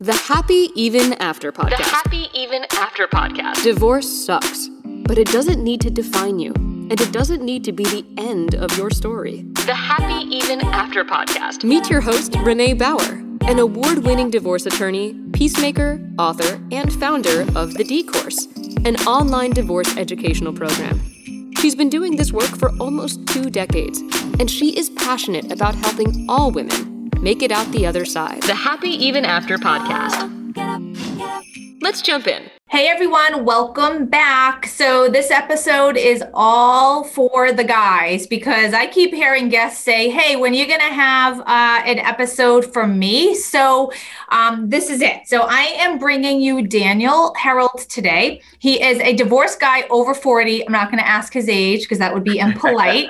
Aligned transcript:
The 0.00 0.14
Happy 0.14 0.70
Even 0.76 1.14
After 1.14 1.50
podcast. 1.50 1.78
The 1.78 1.82
Happy 1.82 2.28
Even 2.32 2.64
After 2.74 3.08
podcast. 3.08 3.64
Divorce 3.64 4.08
sucks, 4.08 4.68
but 4.84 5.18
it 5.18 5.26
doesn't 5.26 5.60
need 5.60 5.80
to 5.80 5.90
define 5.90 6.38
you, 6.38 6.52
and 6.54 7.00
it 7.00 7.10
doesn't 7.10 7.42
need 7.42 7.64
to 7.64 7.72
be 7.72 7.82
the 7.82 8.06
end 8.16 8.54
of 8.54 8.78
your 8.78 8.90
story. 8.90 9.42
The 9.66 9.74
Happy 9.74 10.24
Even 10.28 10.60
After 10.60 11.04
podcast. 11.04 11.64
Meet 11.64 11.90
your 11.90 12.00
host, 12.00 12.36
Renee 12.44 12.74
Bauer, 12.74 13.24
an 13.48 13.58
award 13.58 14.04
winning 14.04 14.30
divorce 14.30 14.66
attorney, 14.66 15.14
peacemaker, 15.32 16.00
author, 16.16 16.62
and 16.70 16.92
founder 16.92 17.40
of 17.56 17.74
The 17.74 17.82
D 17.82 18.04
Course, 18.04 18.46
an 18.84 18.94
online 18.98 19.50
divorce 19.50 19.96
educational 19.96 20.52
program. 20.52 21.02
She's 21.56 21.74
been 21.74 21.90
doing 21.90 22.14
this 22.14 22.30
work 22.30 22.56
for 22.56 22.70
almost 22.78 23.26
two 23.26 23.50
decades, 23.50 23.98
and 24.38 24.48
she 24.48 24.78
is 24.78 24.90
passionate 24.90 25.50
about 25.50 25.74
helping 25.74 26.24
all 26.28 26.52
women 26.52 26.87
make 27.20 27.42
it 27.42 27.50
out 27.50 27.70
the 27.72 27.86
other 27.86 28.04
side. 28.04 28.42
The 28.42 28.54
Happy 28.54 28.90
Even 28.90 29.24
After 29.24 29.58
podcast. 29.58 30.34
Let's 31.80 32.02
jump 32.02 32.26
in. 32.26 32.50
Hey 32.70 32.86
everyone, 32.88 33.46
welcome 33.46 34.04
back. 34.06 34.66
So, 34.66 35.08
this 35.08 35.30
episode 35.30 35.96
is 35.96 36.22
all 36.34 37.02
for 37.02 37.50
the 37.50 37.64
guys 37.64 38.26
because 38.26 38.74
I 38.74 38.86
keep 38.86 39.14
hearing 39.14 39.48
guests 39.48 39.82
say, 39.82 40.10
Hey, 40.10 40.36
when 40.36 40.52
are 40.52 40.56
you 40.56 40.66
going 40.66 40.80
to 40.80 40.94
have 40.94 41.40
uh, 41.40 41.82
an 41.86 41.98
episode 41.98 42.70
for 42.70 42.86
me? 42.86 43.34
So, 43.34 43.90
um, 44.28 44.68
this 44.68 44.90
is 44.90 45.00
it. 45.00 45.26
So, 45.26 45.46
I 45.48 45.62
am 45.78 45.98
bringing 45.98 46.42
you 46.42 46.66
Daniel 46.66 47.32
Harold 47.36 47.86
today. 47.88 48.42
He 48.58 48.82
is 48.82 49.00
a 49.00 49.14
divorced 49.14 49.60
guy 49.60 49.84
over 49.88 50.12
40. 50.12 50.66
I'm 50.66 50.72
not 50.72 50.90
going 50.90 51.02
to 51.02 51.08
ask 51.08 51.32
his 51.32 51.48
age 51.48 51.82
because 51.82 52.00
that 52.00 52.12
would 52.12 52.24
be 52.24 52.38
impolite. 52.38 53.08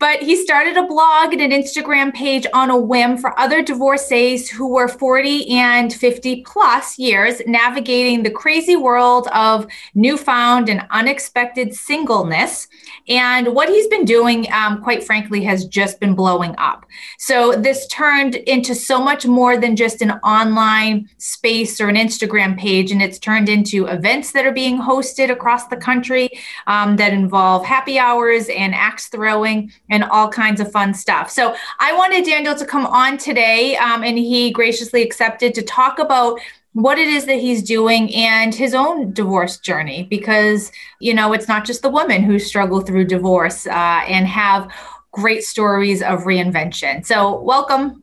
But 0.00 0.20
he 0.20 0.36
started 0.36 0.76
a 0.76 0.86
blog 0.86 1.32
and 1.32 1.40
an 1.40 1.50
Instagram 1.50 2.12
page 2.12 2.46
on 2.52 2.70
a 2.70 2.76
whim 2.76 3.16
for 3.16 3.38
other 3.38 3.62
divorcees 3.62 4.50
who 4.50 4.68
were 4.68 4.88
40 4.88 5.50
and 5.50 5.92
50 5.92 6.42
plus 6.42 6.98
years 6.98 7.40
navigating 7.46 8.22
the 8.22 8.30
crazy 8.30 8.76
world 8.76 9.28
of 9.28 9.66
newfound 9.94 10.68
and 10.68 10.84
unexpected 10.90 11.74
singleness. 11.74 12.68
And 13.08 13.54
what 13.54 13.68
he's 13.68 13.86
been 13.86 14.04
doing, 14.04 14.50
um, 14.52 14.82
quite 14.82 15.04
frankly, 15.04 15.44
has 15.44 15.66
just 15.66 16.00
been 16.00 16.14
blowing 16.14 16.54
up. 16.58 16.86
So 17.18 17.52
this 17.52 17.86
turned 17.88 18.34
into 18.34 18.74
so 18.74 19.00
much 19.00 19.26
more 19.26 19.56
than 19.56 19.76
just 19.76 20.02
an 20.02 20.12
online 20.22 21.08
space 21.18 21.80
or 21.80 21.88
an 21.88 21.96
Instagram 21.96 22.58
page. 22.58 22.90
And 22.90 23.02
it's 23.02 23.18
turned 23.18 23.48
into 23.48 23.86
events 23.86 24.32
that 24.32 24.46
are 24.46 24.52
being 24.52 24.78
hosted 24.78 25.30
across 25.30 25.66
the 25.68 25.76
country 25.76 26.30
um, 26.66 26.96
that 26.96 27.12
involve 27.12 27.64
happy 27.64 27.98
hours 27.98 28.48
and 28.48 28.74
axe 28.74 29.08
throwing 29.08 29.72
and 29.90 30.04
all 30.04 30.28
kinds 30.28 30.60
of 30.60 30.70
fun 30.72 30.94
stuff. 30.94 31.30
So 31.30 31.54
I 31.78 31.94
wanted 31.94 32.24
Daniel 32.24 32.54
to 32.54 32.64
come 32.64 32.86
on 32.86 33.18
today, 33.18 33.76
um, 33.76 34.02
and 34.02 34.16
he 34.18 34.50
graciously 34.50 35.02
accepted 35.02 35.54
to 35.54 35.62
talk 35.62 35.98
about 35.98 36.40
what 36.74 36.98
it 36.98 37.06
is 37.06 37.26
that 37.26 37.38
he's 37.38 37.62
doing 37.62 38.12
and 38.14 38.54
his 38.54 38.74
own 38.74 39.12
divorce 39.12 39.58
journey 39.58 40.08
because 40.10 40.72
you 40.98 41.14
know 41.14 41.32
it's 41.32 41.46
not 41.46 41.64
just 41.64 41.82
the 41.82 41.88
women 41.88 42.22
who 42.22 42.38
struggle 42.38 42.80
through 42.80 43.04
divorce 43.04 43.66
uh, 43.68 44.02
and 44.08 44.26
have 44.26 44.68
great 45.12 45.44
stories 45.44 46.02
of 46.02 46.24
reinvention 46.24 47.06
so 47.06 47.40
welcome 47.42 48.02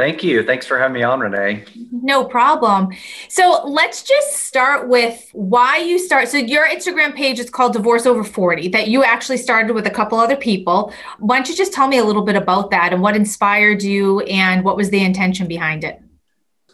Thank 0.00 0.24
you. 0.24 0.42
Thanks 0.42 0.64
for 0.64 0.78
having 0.78 0.94
me 0.94 1.02
on, 1.02 1.20
Renee. 1.20 1.62
No 1.92 2.24
problem. 2.24 2.88
So 3.28 3.62
let's 3.66 4.02
just 4.02 4.32
start 4.32 4.88
with 4.88 5.28
why 5.34 5.76
you 5.76 5.98
start. 5.98 6.28
So 6.28 6.38
your 6.38 6.66
Instagram 6.66 7.14
page 7.14 7.38
is 7.38 7.50
called 7.50 7.74
Divorce 7.74 8.06
Over 8.06 8.24
40, 8.24 8.68
that 8.68 8.88
you 8.88 9.04
actually 9.04 9.36
started 9.36 9.74
with 9.74 9.86
a 9.86 9.90
couple 9.90 10.18
other 10.18 10.36
people. 10.36 10.94
Why 11.18 11.36
don't 11.36 11.50
you 11.50 11.54
just 11.54 11.74
tell 11.74 11.86
me 11.86 11.98
a 11.98 12.04
little 12.04 12.22
bit 12.22 12.34
about 12.34 12.70
that 12.70 12.94
and 12.94 13.02
what 13.02 13.14
inspired 13.14 13.82
you 13.82 14.20
and 14.20 14.64
what 14.64 14.74
was 14.74 14.88
the 14.88 15.04
intention 15.04 15.46
behind 15.46 15.84
it? 15.84 16.00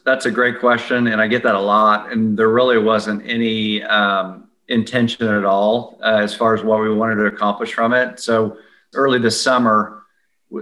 That's 0.04 0.26
a 0.26 0.30
great 0.30 0.60
question. 0.60 1.08
And 1.08 1.20
I 1.20 1.26
get 1.26 1.42
that 1.42 1.56
a 1.56 1.60
lot. 1.60 2.12
And 2.12 2.38
there 2.38 2.50
really 2.50 2.78
wasn't 2.78 3.26
any 3.26 3.82
um, 3.82 4.46
intention 4.68 5.26
at 5.26 5.44
all 5.44 5.98
uh, 6.00 6.20
as 6.22 6.32
far 6.32 6.54
as 6.54 6.62
what 6.62 6.80
we 6.80 6.94
wanted 6.94 7.16
to 7.16 7.24
accomplish 7.24 7.74
from 7.74 7.92
it. 7.92 8.20
So 8.20 8.58
early 8.94 9.18
this 9.18 9.42
summer, 9.42 9.95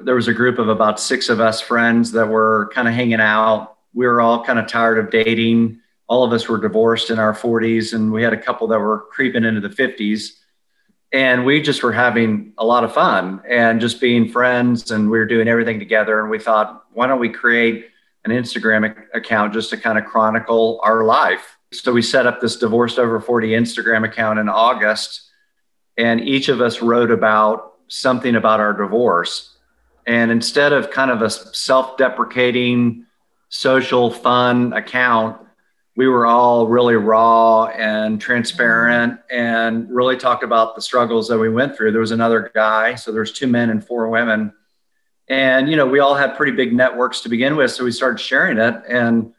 there 0.02 0.14
was 0.14 0.28
a 0.28 0.34
group 0.34 0.58
of 0.58 0.68
about 0.68 1.00
six 1.00 1.28
of 1.28 1.40
us 1.40 1.60
friends 1.60 2.12
that 2.12 2.28
were 2.28 2.70
kind 2.74 2.88
of 2.88 2.94
hanging 2.94 3.20
out. 3.20 3.76
We 3.92 4.06
were 4.06 4.20
all 4.20 4.44
kind 4.44 4.58
of 4.58 4.66
tired 4.66 4.98
of 4.98 5.10
dating. 5.10 5.80
All 6.06 6.24
of 6.24 6.32
us 6.32 6.48
were 6.48 6.58
divorced 6.58 7.10
in 7.10 7.18
our 7.18 7.32
40s, 7.32 7.94
and 7.94 8.12
we 8.12 8.22
had 8.22 8.32
a 8.32 8.40
couple 8.40 8.66
that 8.68 8.78
were 8.78 9.00
creeping 9.10 9.44
into 9.44 9.60
the 9.60 9.68
50s. 9.68 10.30
And 11.12 11.44
we 11.44 11.62
just 11.62 11.82
were 11.82 11.92
having 11.92 12.52
a 12.58 12.64
lot 12.64 12.82
of 12.82 12.92
fun 12.92 13.40
and 13.48 13.80
just 13.80 14.00
being 14.00 14.28
friends, 14.28 14.90
and 14.90 15.10
we 15.10 15.18
were 15.18 15.26
doing 15.26 15.48
everything 15.48 15.78
together. 15.78 16.20
And 16.20 16.30
we 16.30 16.38
thought, 16.38 16.84
why 16.92 17.06
don't 17.06 17.20
we 17.20 17.28
create 17.28 17.86
an 18.24 18.32
Instagram 18.32 19.04
account 19.14 19.52
just 19.52 19.70
to 19.70 19.76
kind 19.76 19.98
of 19.98 20.04
chronicle 20.04 20.80
our 20.82 21.04
life? 21.04 21.56
So 21.72 21.92
we 21.92 22.02
set 22.02 22.26
up 22.26 22.40
this 22.40 22.56
Divorced 22.56 22.98
Over 22.98 23.20
40 23.20 23.50
Instagram 23.50 24.04
account 24.04 24.38
in 24.38 24.48
August, 24.48 25.30
and 25.96 26.20
each 26.20 26.48
of 26.48 26.60
us 26.60 26.82
wrote 26.82 27.10
about 27.10 27.74
something 27.88 28.34
about 28.34 28.60
our 28.60 28.72
divorce 28.72 29.53
and 30.06 30.30
instead 30.30 30.72
of 30.72 30.90
kind 30.90 31.10
of 31.10 31.22
a 31.22 31.30
self 31.30 31.96
deprecating, 31.96 33.06
social, 33.48 34.10
fun 34.10 34.72
account, 34.72 35.40
we 35.96 36.08
were 36.08 36.26
all 36.26 36.66
really 36.66 36.96
raw 36.96 37.66
and 37.66 38.20
transparent 38.20 39.20
and 39.30 39.88
really 39.90 40.16
talked 40.16 40.42
about 40.42 40.74
the 40.74 40.82
struggles 40.82 41.28
that 41.28 41.38
we 41.38 41.48
went 41.48 41.76
through. 41.76 41.92
There 41.92 42.00
was 42.00 42.10
another 42.10 42.50
guy, 42.52 42.96
so 42.96 43.12
there's 43.12 43.32
two 43.32 43.46
men 43.46 43.70
and 43.70 43.84
four 43.84 44.08
women. 44.08 44.52
And, 45.28 45.70
you 45.70 45.76
know, 45.76 45.86
we 45.86 46.00
all 46.00 46.14
had 46.14 46.36
pretty 46.36 46.52
big 46.52 46.74
networks 46.74 47.20
to 47.20 47.28
begin 47.28 47.56
with. 47.56 47.70
So 47.70 47.84
we 47.84 47.92
started 47.92 48.18
sharing 48.18 48.58
it. 48.58 48.74
And, 48.88 49.32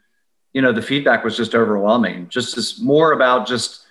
you 0.52 0.62
know, 0.62 0.72
the 0.72 0.82
feedback 0.82 1.24
was 1.24 1.36
just 1.36 1.54
overwhelming. 1.54 2.28
Just 2.28 2.56
as 2.56 2.80
more 2.80 3.12
about 3.12 3.46
just, 3.46 3.82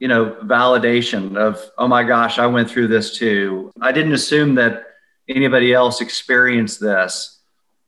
you 0.00 0.08
know, 0.08 0.36
validation 0.42 1.36
of, 1.36 1.70
oh 1.78 1.86
my 1.88 2.02
gosh, 2.02 2.38
I 2.38 2.46
went 2.46 2.68
through 2.68 2.88
this 2.88 3.16
too. 3.16 3.70
I 3.80 3.92
didn't 3.92 4.12
assume 4.12 4.56
that 4.56 4.87
anybody 5.28 5.72
else 5.72 6.00
experience 6.00 6.78
this? 6.78 7.40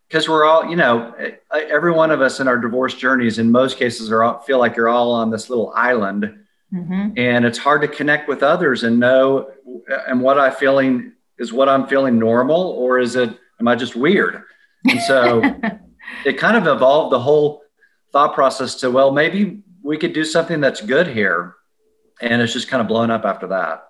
Because 0.09 0.29
we're 0.29 0.45
all 0.45 0.69
you 0.69 0.77
know 0.77 1.15
every 1.53 1.93
one 1.93 2.11
of 2.11 2.21
us 2.21 2.41
in 2.41 2.49
our 2.49 2.59
divorce 2.59 2.95
journeys 2.95 3.39
in 3.39 3.51
most 3.51 3.79
cases 3.79 4.11
are 4.11 4.23
all, 4.23 4.41
feel 4.41 4.59
like 4.59 4.77
you're 4.77 4.89
all 4.89 5.13
on 5.13 5.31
this 5.31 5.51
little 5.51 5.73
island. 5.75 6.37
Mm-hmm. 6.73 7.15
and 7.17 7.45
it's 7.45 7.59
hard 7.59 7.81
to 7.81 7.89
connect 7.89 8.29
with 8.29 8.45
others 8.45 8.85
and 8.85 9.01
know 9.01 9.51
and 10.07 10.21
what 10.21 10.39
i'm 10.39 10.53
feeling 10.53 11.11
is 11.37 11.53
what 11.53 11.69
i'm 11.69 11.89
feeling 11.89 12.17
normal 12.17 12.61
or 12.61 13.01
is 13.01 13.17
it 13.17 13.37
am 13.59 13.67
i 13.67 13.75
just 13.75 13.97
weird? 13.97 14.45
And 14.89 15.01
so 15.03 15.43
it 16.25 16.39
kind 16.39 16.57
of 16.57 16.67
evolved 16.69 17.13
the 17.13 17.19
whole 17.19 17.63
thought 18.13 18.35
process 18.35 18.77
to 18.77 18.91
well 18.91 19.11
maybe 19.11 19.63
we 19.83 19.97
could 19.99 20.13
do 20.13 20.25
something 20.25 20.61
that's 20.61 20.81
good 20.81 21.07
here. 21.09 21.55
And 22.21 22.43
it's 22.43 22.53
just 22.53 22.69
kind 22.69 22.81
of 22.83 22.89
blown 22.89 23.11
up 23.11 23.25
after 23.25 23.49
that 23.49 23.90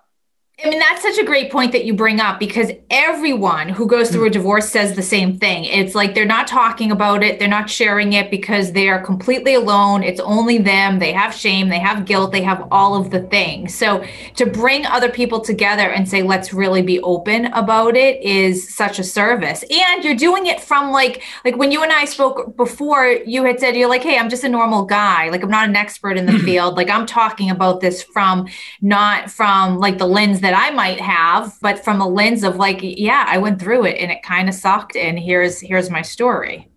I 0.63 0.69
mean, 0.69 0.77
that's 0.77 1.01
such 1.01 1.17
a 1.17 1.23
great 1.23 1.51
point 1.51 1.71
that 1.71 1.85
you 1.85 1.93
bring 1.95 2.19
up 2.19 2.39
because 2.39 2.69
everyone 2.91 3.67
who 3.67 3.87
goes 3.87 4.11
through 4.11 4.27
a 4.27 4.29
mm. 4.29 4.33
divorce 4.33 4.69
says 4.69 4.95
the 4.95 5.01
same 5.01 5.39
thing. 5.39 5.65
It's 5.65 5.95
like 5.95 6.13
they're 6.13 6.23
not 6.23 6.45
talking 6.45 6.91
about 6.91 7.23
it, 7.23 7.39
they're 7.39 7.47
not 7.47 7.67
sharing 7.67 8.13
it 8.13 8.29
because 8.29 8.71
they 8.71 8.87
are 8.87 9.01
completely 9.01 9.55
alone. 9.55 10.03
It's 10.03 10.19
only 10.19 10.59
them. 10.59 10.99
They 10.99 11.13
have 11.13 11.33
shame, 11.33 11.69
they 11.69 11.79
have 11.79 12.05
guilt, 12.05 12.31
they 12.31 12.43
have 12.43 12.67
all 12.69 12.95
of 12.95 13.09
the 13.09 13.21
things. 13.21 13.73
So 13.73 14.05
to 14.35 14.45
bring 14.45 14.85
other 14.85 15.09
people 15.09 15.39
together 15.39 15.89
and 15.89 16.07
say, 16.07 16.21
let's 16.21 16.53
really 16.53 16.83
be 16.83 16.99
open 17.01 17.45
about 17.47 17.97
it 17.97 18.21
is 18.21 18.73
such 18.75 18.99
a 18.99 19.03
service. 19.03 19.63
And 19.63 20.03
you're 20.03 20.15
doing 20.15 20.45
it 20.45 20.61
from 20.61 20.91
like, 20.91 21.23
like 21.43 21.55
when 21.57 21.71
you 21.71 21.81
and 21.81 21.91
I 21.91 22.05
spoke 22.05 22.55
before, 22.55 23.07
you 23.25 23.43
had 23.45 23.59
said, 23.59 23.75
you're 23.75 23.89
like, 23.89 24.03
hey, 24.03 24.19
I'm 24.19 24.29
just 24.29 24.43
a 24.43 24.49
normal 24.49 24.85
guy. 24.85 25.29
Like, 25.29 25.43
I'm 25.43 25.49
not 25.49 25.69
an 25.69 25.75
expert 25.75 26.17
in 26.17 26.27
the 26.27 26.33
mm. 26.33 26.45
field. 26.45 26.77
Like, 26.77 26.89
I'm 26.89 27.07
talking 27.07 27.49
about 27.49 27.81
this 27.81 28.03
from 28.03 28.47
not 28.81 29.31
from 29.31 29.79
like 29.79 29.97
the 29.97 30.05
lens 30.05 30.41
that 30.41 30.50
I 30.53 30.71
might 30.71 30.99
have, 30.99 31.57
but 31.61 31.83
from 31.83 32.01
a 32.01 32.07
lens 32.07 32.43
of 32.43 32.55
like, 32.55 32.79
yeah, 32.81 33.25
I 33.27 33.37
went 33.37 33.59
through 33.59 33.85
it 33.85 33.97
and 33.99 34.11
it 34.11 34.23
kind 34.23 34.49
of 34.49 34.55
sucked. 34.55 34.95
And 34.95 35.19
here's 35.19 35.59
here's 35.59 35.89
my 35.89 36.01
story. 36.01 36.67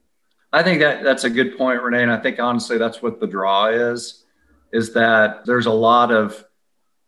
I 0.52 0.62
think 0.62 0.80
that 0.80 1.02
that's 1.02 1.24
a 1.24 1.30
good 1.30 1.58
point, 1.58 1.82
Renee. 1.82 2.02
And 2.02 2.12
I 2.12 2.18
think 2.18 2.38
honestly, 2.38 2.78
that's 2.78 3.02
what 3.02 3.20
the 3.20 3.26
draw 3.26 3.66
is, 3.66 4.24
is 4.72 4.92
that 4.94 5.44
there's 5.46 5.66
a 5.66 5.72
lot 5.72 6.12
of 6.12 6.44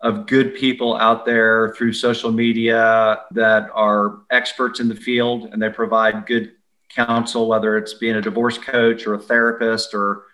of 0.01 0.27
good 0.27 0.55
people 0.55 0.97
out 0.97 1.25
there 1.25 1.75
through 1.75 1.93
social 1.93 2.31
media 2.31 3.21
that 3.31 3.71
are 3.75 4.19
experts 4.31 4.79
in 4.79 4.89
the 4.89 4.95
field 4.95 5.49
and 5.53 5.63
they 5.63 5.71
provide 5.71 6.27
good 6.27 6.53
counsel, 6.95 7.49
whether 7.49 7.77
it's 7.77 7.95
being 7.95 8.17
a 8.17 8.21
divorce 8.21 8.59
coach 8.59 9.07
or 9.07 9.15
a 9.15 9.19
therapist 9.19 9.95
or 9.95 10.25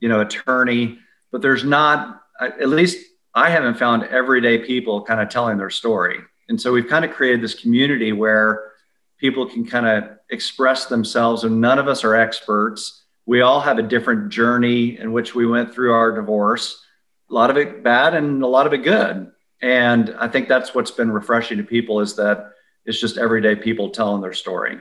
you 0.00 0.08
know 0.08 0.20
attorney. 0.20 0.98
But 1.32 1.42
there's 1.42 1.64
not, 1.64 2.22
at 2.40 2.68
least 2.68 3.04
I 3.36 3.50
haven't 3.50 3.74
found 3.74 4.04
everyday 4.04 4.56
people 4.56 5.02
kind 5.02 5.20
of 5.20 5.28
telling 5.28 5.58
their 5.58 5.68
story. 5.68 6.20
And 6.48 6.58
so 6.58 6.72
we've 6.72 6.88
kind 6.88 7.04
of 7.04 7.12
created 7.12 7.42
this 7.42 7.54
community 7.54 8.12
where 8.12 8.72
people 9.18 9.44
can 9.44 9.66
kind 9.66 9.86
of 9.86 10.18
express 10.30 10.86
themselves, 10.86 11.44
and 11.44 11.60
none 11.60 11.78
of 11.78 11.86
us 11.86 12.02
are 12.02 12.14
experts. 12.14 13.04
We 13.26 13.42
all 13.42 13.60
have 13.60 13.78
a 13.78 13.82
different 13.82 14.30
journey 14.30 14.98
in 14.98 15.12
which 15.12 15.34
we 15.34 15.46
went 15.46 15.74
through 15.74 15.92
our 15.92 16.12
divorce, 16.12 16.82
a 17.30 17.34
lot 17.34 17.50
of 17.50 17.58
it 17.58 17.82
bad 17.82 18.14
and 18.14 18.42
a 18.42 18.46
lot 18.46 18.66
of 18.66 18.72
it 18.72 18.78
good. 18.78 19.30
And 19.60 20.16
I 20.18 20.28
think 20.28 20.48
that's 20.48 20.74
what's 20.74 20.90
been 20.90 21.10
refreshing 21.10 21.58
to 21.58 21.64
people 21.64 22.00
is 22.00 22.16
that 22.16 22.52
it's 22.86 23.00
just 23.00 23.18
everyday 23.18 23.54
people 23.54 23.90
telling 23.90 24.22
their 24.22 24.32
story. 24.32 24.78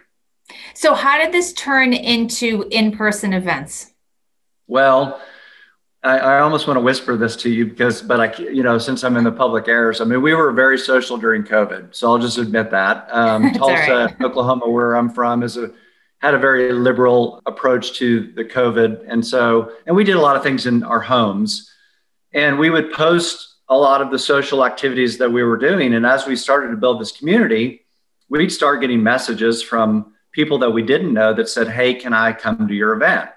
So, 0.75 0.93
how 0.93 1.17
did 1.17 1.33
this 1.33 1.51
turn 1.53 1.91
into 1.91 2.67
in 2.71 2.95
person 2.95 3.33
events? 3.33 3.91
Well, 4.67 5.19
I, 6.05 6.17
I, 6.17 6.39
almost 6.39 6.67
want 6.67 6.77
to 6.77 6.81
whisper 6.81 7.17
this 7.17 7.35
to 7.37 7.49
you 7.49 7.65
because, 7.65 8.03
but 8.03 8.19
I, 8.19 8.41
you 8.43 8.61
know, 8.61 8.77
since 8.77 9.03
I'm 9.03 9.17
in 9.17 9.23
the 9.23 9.31
public 9.31 9.67
airs, 9.67 10.01
I 10.01 10.03
mean, 10.03 10.21
we 10.21 10.35
were 10.35 10.51
very 10.51 10.77
social 10.77 11.17
during 11.17 11.43
COVID, 11.43 11.95
so 11.95 12.07
I'll 12.07 12.19
just 12.19 12.37
admit 12.37 12.69
that. 12.71 13.09
Um, 13.15 13.53
Tulsa, 13.53 14.05
right. 14.05 14.21
Oklahoma, 14.21 14.69
where 14.69 14.95
I'm 14.95 15.09
from, 15.09 15.41
is 15.41 15.57
a 15.57 15.71
had 16.19 16.33
a 16.33 16.37
very 16.37 16.73
liberal 16.73 17.41
approach 17.45 17.93
to 17.93 18.31
the 18.33 18.43
COVID, 18.43 19.05
and 19.07 19.25
so, 19.25 19.71
and 19.87 19.95
we 19.95 20.03
did 20.03 20.15
a 20.15 20.19
lot 20.19 20.35
of 20.35 20.43
things 20.43 20.65
in 20.65 20.83
our 20.83 20.99
homes, 20.99 21.71
and 22.33 22.59
we 22.59 22.69
would 22.69 22.91
post 22.91 23.55
a 23.69 23.77
lot 23.77 24.01
of 24.01 24.11
the 24.11 24.19
social 24.19 24.65
activities 24.65 25.17
that 25.17 25.31
we 25.31 25.43
were 25.43 25.57
doing, 25.57 25.95
and 25.95 26.05
as 26.05 26.27
we 26.27 26.35
started 26.35 26.69
to 26.69 26.77
build 26.77 27.01
this 27.01 27.13
community, 27.13 27.85
we'd 28.29 28.51
start 28.51 28.81
getting 28.81 29.01
messages 29.01 29.63
from 29.63 30.13
people 30.33 30.59
that 30.59 30.69
we 30.69 30.83
didn't 30.83 31.13
know 31.13 31.33
that 31.33 31.49
said, 31.49 31.67
"Hey, 31.67 31.95
can 31.95 32.13
I 32.13 32.33
come 32.33 32.67
to 32.67 32.73
your 32.73 32.93
event?" 32.93 33.29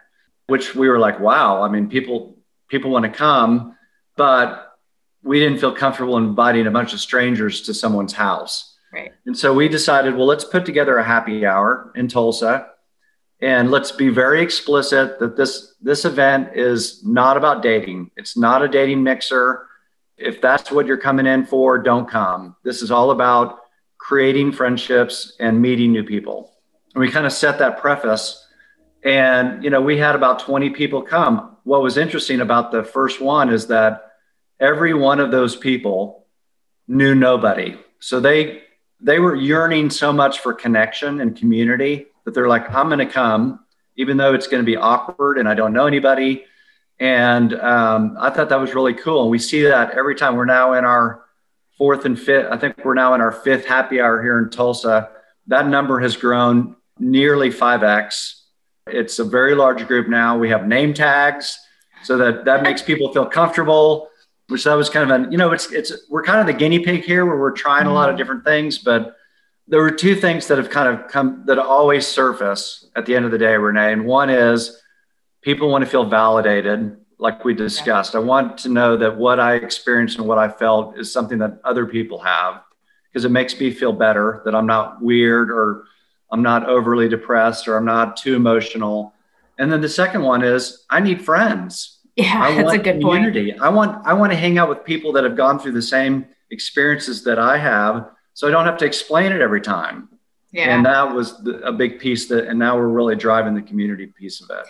Which 0.48 0.74
we 0.74 0.88
were 0.88 0.98
like, 0.98 1.18
"Wow!" 1.20 1.62
I 1.62 1.68
mean, 1.68 1.88
people 1.88 2.37
people 2.68 2.90
want 2.90 3.04
to 3.04 3.10
come, 3.10 3.76
but 4.16 4.76
we 5.22 5.40
didn't 5.40 5.58
feel 5.58 5.74
comfortable 5.74 6.16
inviting 6.16 6.66
a 6.66 6.70
bunch 6.70 6.92
of 6.92 7.00
strangers 7.00 7.62
to 7.62 7.74
someone's 7.74 8.12
house. 8.12 8.76
Right. 8.92 9.12
And 9.26 9.36
so 9.36 9.52
we 9.52 9.68
decided, 9.68 10.16
well, 10.16 10.26
let's 10.26 10.44
put 10.44 10.64
together 10.64 10.96
a 10.96 11.04
happy 11.04 11.44
hour 11.44 11.92
in 11.94 12.08
Tulsa, 12.08 12.68
and 13.40 13.70
let's 13.70 13.92
be 13.92 14.08
very 14.08 14.42
explicit 14.42 15.18
that 15.20 15.36
this 15.36 15.74
this 15.80 16.04
event 16.04 16.56
is 16.56 17.04
not 17.04 17.36
about 17.36 17.62
dating. 17.62 18.10
It's 18.16 18.36
not 18.36 18.62
a 18.62 18.68
dating 18.68 19.02
mixer. 19.02 19.66
If 20.16 20.40
that's 20.40 20.72
what 20.72 20.86
you're 20.86 20.96
coming 20.96 21.26
in 21.26 21.46
for, 21.46 21.78
don't 21.78 22.08
come. 22.08 22.56
This 22.64 22.82
is 22.82 22.90
all 22.90 23.12
about 23.12 23.60
creating 23.98 24.52
friendships 24.52 25.36
and 25.38 25.60
meeting 25.60 25.92
new 25.92 26.02
people. 26.02 26.52
And 26.94 27.00
we 27.00 27.10
kind 27.10 27.26
of 27.26 27.32
set 27.32 27.58
that 27.58 27.78
preface. 27.78 28.44
And, 29.04 29.62
you 29.62 29.70
know, 29.70 29.80
we 29.80 29.98
had 29.98 30.16
about 30.16 30.40
20 30.40 30.70
people 30.70 31.02
come. 31.02 31.56
What 31.68 31.82
was 31.82 31.98
interesting 31.98 32.40
about 32.40 32.72
the 32.72 32.82
first 32.82 33.20
one 33.20 33.50
is 33.50 33.66
that 33.66 34.12
every 34.58 34.94
one 34.94 35.20
of 35.20 35.30
those 35.30 35.54
people 35.54 36.24
knew 36.86 37.14
nobody. 37.14 37.76
So 38.00 38.20
they, 38.20 38.62
they 39.02 39.18
were 39.18 39.34
yearning 39.34 39.90
so 39.90 40.10
much 40.10 40.38
for 40.38 40.54
connection 40.54 41.20
and 41.20 41.36
community 41.36 42.06
that 42.24 42.32
they're 42.32 42.48
like, 42.48 42.70
I'm 42.74 42.86
going 42.86 43.06
to 43.06 43.12
come, 43.12 43.60
even 43.96 44.16
though 44.16 44.32
it's 44.32 44.46
going 44.46 44.62
to 44.62 44.66
be 44.66 44.78
awkward 44.78 45.36
and 45.36 45.46
I 45.46 45.52
don't 45.52 45.74
know 45.74 45.86
anybody. 45.86 46.46
And 46.98 47.52
um, 47.52 48.16
I 48.18 48.30
thought 48.30 48.48
that 48.48 48.60
was 48.60 48.74
really 48.74 48.94
cool. 48.94 49.24
And 49.24 49.30
we 49.30 49.38
see 49.38 49.64
that 49.64 49.90
every 49.90 50.14
time 50.14 50.36
we're 50.36 50.46
now 50.46 50.72
in 50.72 50.86
our 50.86 51.26
fourth 51.76 52.06
and 52.06 52.18
fifth. 52.18 52.50
I 52.50 52.56
think 52.56 52.82
we're 52.82 52.94
now 52.94 53.12
in 53.12 53.20
our 53.20 53.30
fifth 53.30 53.66
happy 53.66 54.00
hour 54.00 54.22
here 54.22 54.38
in 54.38 54.48
Tulsa. 54.48 55.10
That 55.48 55.68
number 55.68 56.00
has 56.00 56.16
grown 56.16 56.76
nearly 56.98 57.50
5x. 57.50 58.37
It's 58.90 59.18
a 59.18 59.24
very 59.24 59.54
large 59.54 59.86
group 59.86 60.08
now. 60.08 60.38
We 60.38 60.48
have 60.50 60.66
name 60.66 60.94
tags 60.94 61.58
so 62.02 62.16
that 62.18 62.44
that 62.44 62.62
makes 62.62 62.82
people 62.82 63.12
feel 63.12 63.26
comfortable, 63.26 64.08
which 64.48 64.64
that 64.64 64.74
was 64.74 64.88
kind 64.88 65.10
of 65.10 65.20
an, 65.20 65.32
you 65.32 65.38
know, 65.38 65.52
it's, 65.52 65.72
it's, 65.72 65.92
we're 66.08 66.22
kind 66.22 66.40
of 66.40 66.46
the 66.46 66.52
guinea 66.52 66.78
pig 66.78 67.04
here 67.04 67.26
where 67.26 67.38
we're 67.38 67.52
trying 67.52 67.86
a 67.86 67.92
lot 67.92 68.08
of 68.08 68.12
mm-hmm. 68.12 68.18
different 68.18 68.44
things, 68.44 68.78
but 68.78 69.16
there 69.66 69.80
were 69.80 69.90
two 69.90 70.14
things 70.14 70.46
that 70.48 70.58
have 70.58 70.70
kind 70.70 70.88
of 70.88 71.08
come 71.08 71.44
that 71.46 71.58
always 71.58 72.06
surface 72.06 72.88
at 72.96 73.04
the 73.04 73.14
end 73.14 73.24
of 73.24 73.30
the 73.30 73.38
day, 73.38 73.54
Renee. 73.56 73.92
And 73.92 74.06
one 74.06 74.30
is 74.30 74.80
people 75.42 75.68
want 75.68 75.84
to 75.84 75.90
feel 75.90 76.04
validated 76.04 76.96
like 77.18 77.44
we 77.44 77.52
discussed. 77.52 78.14
I 78.14 78.20
want 78.20 78.58
to 78.58 78.68
know 78.68 78.96
that 78.96 79.16
what 79.16 79.40
I 79.40 79.54
experienced 79.54 80.18
and 80.18 80.26
what 80.26 80.38
I 80.38 80.48
felt 80.48 80.98
is 80.98 81.12
something 81.12 81.38
that 81.38 81.60
other 81.64 81.84
people 81.84 82.18
have 82.20 82.62
because 83.10 83.24
it 83.24 83.30
makes 83.30 83.58
me 83.58 83.70
feel 83.72 83.92
better 83.92 84.42
that 84.44 84.54
I'm 84.54 84.66
not 84.66 85.02
weird 85.02 85.50
or 85.50 85.84
I'm 86.30 86.42
not 86.42 86.68
overly 86.68 87.08
depressed 87.08 87.68
or 87.68 87.76
I'm 87.76 87.84
not 87.84 88.16
too 88.16 88.36
emotional. 88.36 89.14
And 89.58 89.72
then 89.72 89.80
the 89.80 89.88
second 89.88 90.22
one 90.22 90.42
is 90.42 90.84
I 90.90 91.00
need 91.00 91.24
friends. 91.24 91.98
Yeah, 92.16 92.40
I 92.40 92.54
that's 92.62 92.74
a 92.74 92.78
good 92.78 93.00
community. 93.00 93.52
point. 93.52 93.62
I 93.62 93.68
want 93.68 94.06
I 94.06 94.12
want 94.12 94.32
to 94.32 94.38
hang 94.38 94.58
out 94.58 94.68
with 94.68 94.84
people 94.84 95.12
that 95.12 95.24
have 95.24 95.36
gone 95.36 95.58
through 95.58 95.72
the 95.72 95.82
same 95.82 96.26
experiences 96.50 97.24
that 97.24 97.38
I 97.38 97.58
have 97.58 98.10
so 98.38 98.46
I 98.46 98.52
don't 98.52 98.66
have 98.66 98.78
to 98.78 98.86
explain 98.86 99.32
it 99.32 99.40
every 99.40 99.60
time. 99.60 100.08
Yeah. 100.52 100.72
And 100.72 100.86
that 100.86 101.12
was 101.12 101.42
the, 101.42 101.60
a 101.62 101.72
big 101.72 101.98
piece 101.98 102.28
that, 102.28 102.46
and 102.46 102.56
now 102.56 102.76
we're 102.76 102.86
really 102.86 103.16
driving 103.16 103.52
the 103.52 103.62
community 103.62 104.06
piece 104.06 104.40
of 104.40 104.48
it. 104.50 104.64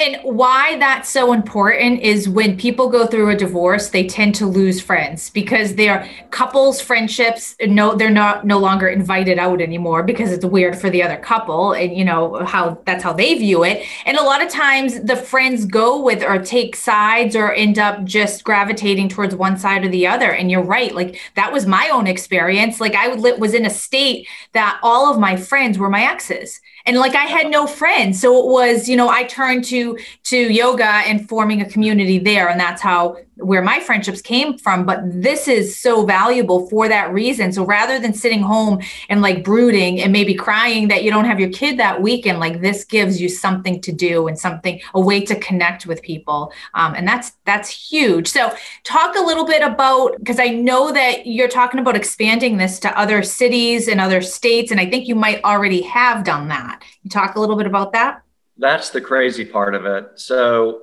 And 0.00 0.20
why 0.22 0.78
that's 0.78 1.08
so 1.08 1.32
important 1.32 2.02
is 2.02 2.28
when 2.28 2.56
people 2.56 2.88
go 2.88 3.04
through 3.04 3.30
a 3.30 3.36
divorce, 3.36 3.88
they 3.88 4.06
tend 4.06 4.36
to 4.36 4.46
lose 4.46 4.80
friends 4.80 5.28
because 5.28 5.74
their 5.74 6.08
couples 6.30 6.80
friendships 6.80 7.56
no 7.60 7.96
they're 7.96 8.08
not 8.08 8.46
no 8.46 8.60
longer 8.60 8.86
invited 8.86 9.40
out 9.40 9.60
anymore 9.60 10.04
because 10.04 10.30
it's 10.30 10.44
weird 10.44 10.78
for 10.78 10.88
the 10.88 11.02
other 11.02 11.16
couple 11.16 11.72
and 11.72 11.96
you 11.96 12.04
know 12.04 12.44
how 12.44 12.80
that's 12.86 13.02
how 13.02 13.12
they 13.12 13.34
view 13.38 13.64
it. 13.64 13.84
And 14.06 14.16
a 14.16 14.22
lot 14.22 14.40
of 14.40 14.48
times 14.48 15.00
the 15.00 15.16
friends 15.16 15.64
go 15.64 16.00
with 16.00 16.22
or 16.22 16.38
take 16.38 16.76
sides 16.76 17.34
or 17.34 17.52
end 17.52 17.80
up 17.80 18.04
just 18.04 18.44
gravitating 18.44 19.08
towards 19.08 19.34
one 19.34 19.58
side 19.58 19.84
or 19.84 19.88
the 19.88 20.06
other. 20.06 20.30
And 20.30 20.48
you're 20.48 20.62
right, 20.62 20.94
like 20.94 21.18
that 21.34 21.52
was 21.52 21.66
my 21.66 21.90
own 21.92 22.06
experience. 22.06 22.80
Like 22.80 22.94
I 22.94 23.08
was 23.08 23.52
in 23.52 23.66
a 23.66 23.70
state 23.70 24.28
that 24.52 24.78
all 24.80 25.12
of 25.12 25.18
my 25.18 25.34
friends 25.34 25.76
were 25.76 25.90
my 25.90 26.04
exes 26.04 26.60
and 26.88 26.96
like 26.96 27.14
i 27.14 27.24
had 27.24 27.50
no 27.50 27.66
friends. 27.66 28.20
So 28.20 28.36
it 28.40 28.46
was 28.46 28.88
you 28.88 28.96
know 28.96 29.08
i 29.08 29.22
turned 29.24 29.64
to 29.66 29.96
to 30.24 30.36
yoga 30.36 31.02
and 31.06 31.28
forming 31.28 31.60
a 31.60 31.68
community 31.68 32.18
there. 32.18 32.48
And 32.48 32.58
that's 32.58 32.82
how 32.82 33.18
where 33.38 33.62
my 33.62 33.80
friendships 33.80 34.20
came 34.20 34.58
from 34.58 34.84
but 34.84 35.00
this 35.04 35.48
is 35.48 35.78
so 35.78 36.04
valuable 36.04 36.68
for 36.68 36.88
that 36.88 37.12
reason. 37.12 37.52
So 37.52 37.64
rather 37.64 37.98
than 37.98 38.12
sitting 38.14 38.42
home 38.42 38.80
and 39.08 39.22
like 39.22 39.44
brooding 39.44 40.00
and 40.00 40.12
maybe 40.12 40.34
crying 40.34 40.88
that 40.88 41.04
you 41.04 41.10
don't 41.10 41.24
have 41.24 41.40
your 41.40 41.50
kid 41.50 41.78
that 41.78 42.02
weekend 42.02 42.40
like 42.40 42.60
this 42.60 42.84
gives 42.84 43.20
you 43.20 43.28
something 43.28 43.80
to 43.82 43.92
do 43.92 44.28
and 44.28 44.38
something 44.38 44.80
a 44.94 45.00
way 45.00 45.20
to 45.24 45.34
connect 45.36 45.86
with 45.86 46.02
people. 46.02 46.52
Um, 46.74 46.94
and 46.94 47.06
that's 47.06 47.32
that's 47.44 47.68
huge. 47.68 48.28
So 48.28 48.54
talk 48.84 49.16
a 49.16 49.20
little 49.20 49.46
bit 49.46 49.62
about 49.62 50.18
because 50.18 50.38
i 50.40 50.48
know 50.48 50.92
that 50.92 51.26
you're 51.26 51.48
talking 51.48 51.80
about 51.80 51.96
expanding 51.96 52.56
this 52.56 52.78
to 52.80 52.98
other 52.98 53.22
cities 53.22 53.88
and 53.88 54.00
other 54.00 54.20
states 54.20 54.70
and 54.70 54.80
i 54.80 54.86
think 54.88 55.06
you 55.06 55.14
might 55.14 55.42
already 55.44 55.82
have 55.82 56.24
done 56.24 56.48
that. 56.48 56.82
You 57.02 57.10
talk 57.10 57.36
a 57.36 57.40
little 57.40 57.56
bit 57.56 57.66
about 57.66 57.92
that? 57.92 58.22
That's 58.56 58.90
the 58.90 59.00
crazy 59.00 59.44
part 59.44 59.74
of 59.74 59.86
it. 59.86 60.10
So 60.16 60.82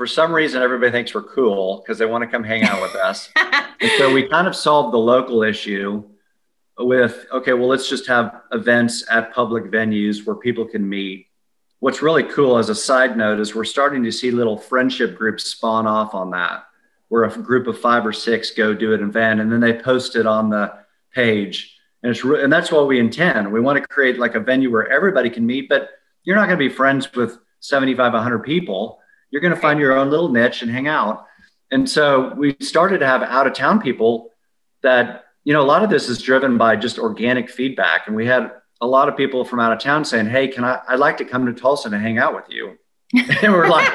for 0.00 0.06
some 0.06 0.32
reason 0.32 0.62
everybody 0.62 0.90
thinks 0.90 1.14
we're 1.14 1.22
cool 1.22 1.76
because 1.76 1.98
they 1.98 2.06
want 2.06 2.22
to 2.22 2.26
come 2.26 2.42
hang 2.42 2.62
out 2.62 2.80
with 2.80 2.94
us. 3.04 3.28
and 3.36 3.92
so 3.98 4.10
we 4.10 4.26
kind 4.26 4.46
of 4.46 4.56
solved 4.56 4.94
the 4.94 4.98
local 4.98 5.42
issue 5.42 6.02
with 6.78 7.26
okay, 7.30 7.52
well, 7.52 7.68
let's 7.68 7.86
just 7.86 8.06
have 8.06 8.40
events 8.50 9.04
at 9.10 9.34
public 9.34 9.64
venues 9.64 10.24
where 10.24 10.36
people 10.36 10.64
can 10.64 10.88
meet. 10.88 11.26
What's 11.80 12.00
really 12.00 12.22
cool 12.22 12.56
as 12.56 12.70
a 12.70 12.74
side 12.74 13.14
note 13.14 13.40
is 13.40 13.54
we're 13.54 13.64
starting 13.64 14.02
to 14.04 14.10
see 14.10 14.30
little 14.30 14.56
friendship 14.56 15.18
groups 15.18 15.44
spawn 15.44 15.86
off 15.86 16.14
on 16.14 16.30
that, 16.30 16.64
where 17.08 17.24
a 17.24 17.30
group 17.36 17.66
of 17.66 17.78
five 17.78 18.06
or 18.06 18.14
six 18.14 18.52
go 18.52 18.72
do 18.72 18.94
an 18.94 19.02
event 19.02 19.40
and 19.40 19.52
then 19.52 19.60
they 19.60 19.74
post 19.74 20.16
it 20.16 20.24
on 20.24 20.48
the 20.48 20.72
page. 21.14 21.78
And 22.02 22.10
it's 22.10 22.24
re- 22.24 22.42
and 22.42 22.50
that's 22.50 22.72
what 22.72 22.88
we 22.88 22.98
intend. 22.98 23.52
We 23.52 23.60
want 23.60 23.76
to 23.78 23.86
create 23.86 24.18
like 24.18 24.34
a 24.34 24.40
venue 24.40 24.72
where 24.72 24.90
everybody 24.90 25.28
can 25.28 25.44
meet, 25.44 25.68
but 25.68 25.90
you're 26.24 26.36
not 26.36 26.46
going 26.46 26.58
to 26.58 26.68
be 26.68 26.74
friends 26.74 27.12
with 27.12 27.36
75, 27.60 28.14
100 28.14 28.38
people 28.38 28.96
you're 29.30 29.40
going 29.40 29.54
to 29.54 29.60
find 29.60 29.78
your 29.78 29.96
own 29.96 30.10
little 30.10 30.28
niche 30.28 30.62
and 30.62 30.70
hang 30.70 30.88
out. 30.88 31.26
And 31.70 31.88
so 31.88 32.34
we 32.34 32.56
started 32.60 32.98
to 32.98 33.06
have 33.06 33.22
out 33.22 33.46
of 33.46 33.54
town 33.54 33.80
people 33.80 34.30
that, 34.82 35.24
you 35.44 35.52
know, 35.52 35.62
a 35.62 35.64
lot 35.64 35.84
of 35.84 35.90
this 35.90 36.08
is 36.08 36.20
driven 36.20 36.58
by 36.58 36.76
just 36.76 36.98
organic 36.98 37.48
feedback. 37.48 38.06
And 38.06 38.16
we 38.16 38.26
had 38.26 38.50
a 38.80 38.86
lot 38.86 39.08
of 39.08 39.16
people 39.16 39.44
from 39.44 39.60
out 39.60 39.72
of 39.72 39.78
town 39.78 40.04
saying, 40.04 40.26
Hey, 40.26 40.48
can 40.48 40.64
I, 40.64 40.80
I'd 40.88 40.98
like 40.98 41.18
to 41.18 41.24
come 41.24 41.46
to 41.46 41.52
Tulsa 41.52 41.90
to 41.90 41.98
hang 41.98 42.18
out 42.18 42.34
with 42.34 42.46
you. 42.48 42.76
and 43.42 43.52
we're 43.52 43.68
like, 43.68 43.88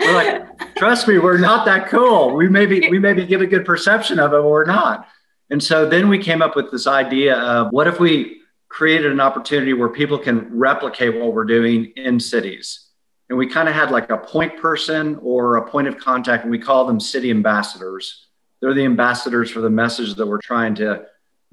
we're 0.00 0.14
like, 0.14 0.76
trust 0.76 1.08
me, 1.08 1.18
we're 1.18 1.38
not 1.38 1.66
that 1.66 1.88
cool. 1.88 2.36
We 2.36 2.48
maybe, 2.48 2.88
we 2.88 2.98
maybe 2.98 3.26
give 3.26 3.40
a 3.40 3.46
good 3.46 3.64
perception 3.64 4.20
of 4.20 4.32
it, 4.32 4.36
but 4.36 4.48
we're 4.48 4.64
not. 4.64 5.08
And 5.50 5.62
so 5.62 5.88
then 5.88 6.08
we 6.08 6.18
came 6.18 6.42
up 6.42 6.54
with 6.54 6.70
this 6.70 6.86
idea 6.86 7.36
of 7.36 7.72
what 7.72 7.88
if 7.88 7.98
we 7.98 8.40
created 8.68 9.10
an 9.10 9.20
opportunity 9.20 9.72
where 9.72 9.88
people 9.88 10.18
can 10.18 10.56
replicate 10.56 11.18
what 11.18 11.32
we're 11.32 11.44
doing 11.44 11.92
in 11.96 12.20
cities 12.20 12.85
and 13.28 13.38
we 13.38 13.48
kind 13.48 13.68
of 13.68 13.74
had 13.74 13.90
like 13.90 14.10
a 14.10 14.18
point 14.18 14.60
person 14.60 15.18
or 15.22 15.56
a 15.56 15.68
point 15.68 15.88
of 15.88 15.98
contact 15.98 16.44
and 16.44 16.50
we 16.50 16.58
call 16.58 16.86
them 16.86 17.00
city 17.00 17.30
ambassadors. 17.30 18.26
They're 18.60 18.74
the 18.74 18.84
ambassadors 18.84 19.50
for 19.50 19.60
the 19.60 19.70
message 19.70 20.14
that 20.14 20.26
we're 20.26 20.40
trying 20.40 20.76
to 20.76 21.06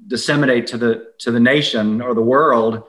disseminate 0.06 0.66
to 0.68 0.78
the 0.78 1.12
to 1.20 1.30
the 1.30 1.40
nation 1.40 2.00
or 2.00 2.14
the 2.14 2.22
world 2.22 2.84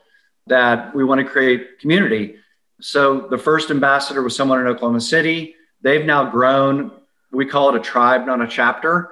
that 0.47 0.93
we 0.95 1.03
want 1.03 1.19
to 1.19 1.27
create 1.27 1.79
community. 1.79 2.35
So 2.81 3.21
the 3.21 3.37
first 3.37 3.71
ambassador 3.71 4.21
was 4.21 4.35
someone 4.35 4.59
in 4.59 4.67
oklahoma 4.67 5.01
city. 5.01 5.55
They've 5.81 6.05
now 6.05 6.29
grown. 6.29 6.91
We 7.31 7.45
call 7.45 7.69
it 7.69 7.75
a 7.75 7.83
tribe 7.83 8.25
not 8.25 8.41
a 8.41 8.47
chapter 8.47 9.11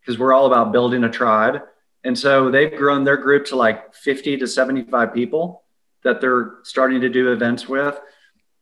because 0.00 0.18
we're 0.18 0.32
all 0.32 0.46
about 0.46 0.72
building 0.72 1.04
a 1.04 1.10
tribe. 1.10 1.62
And 2.04 2.18
so 2.18 2.50
they've 2.50 2.74
grown 2.76 3.04
their 3.04 3.16
group 3.16 3.46
to 3.46 3.56
like 3.56 3.94
50 3.94 4.36
to 4.38 4.46
75 4.46 5.14
people 5.14 5.62
that 6.02 6.20
they're 6.20 6.56
starting 6.62 7.00
to 7.00 7.08
do 7.08 7.32
events 7.32 7.66
with 7.66 7.98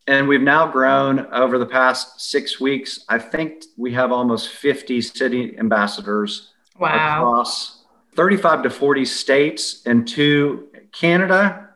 and 0.07 0.27
we've 0.27 0.43
now 0.43 0.67
grown 0.67 1.27
over 1.33 1.59
the 1.59 1.67
past 1.67 2.21
six 2.21 2.61
weeks. 2.61 3.05
I 3.09 3.19
think 3.19 3.65
we 3.77 3.93
have 3.93 4.13
almost 4.13 4.49
50 4.49 5.01
city 5.01 5.57
ambassadors 5.59 6.53
wow. 6.79 7.19
across 7.19 7.85
35 8.15 8.65
to 8.65 8.71
40 8.71 9.05
states 9.05 9.83
and 9.87 10.07
two 10.07 10.69
Canada, 10.93 11.71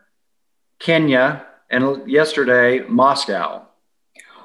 Kenya, 0.79 1.47
and 1.71 2.09
yesterday, 2.09 2.81
Moscow. 2.89 3.63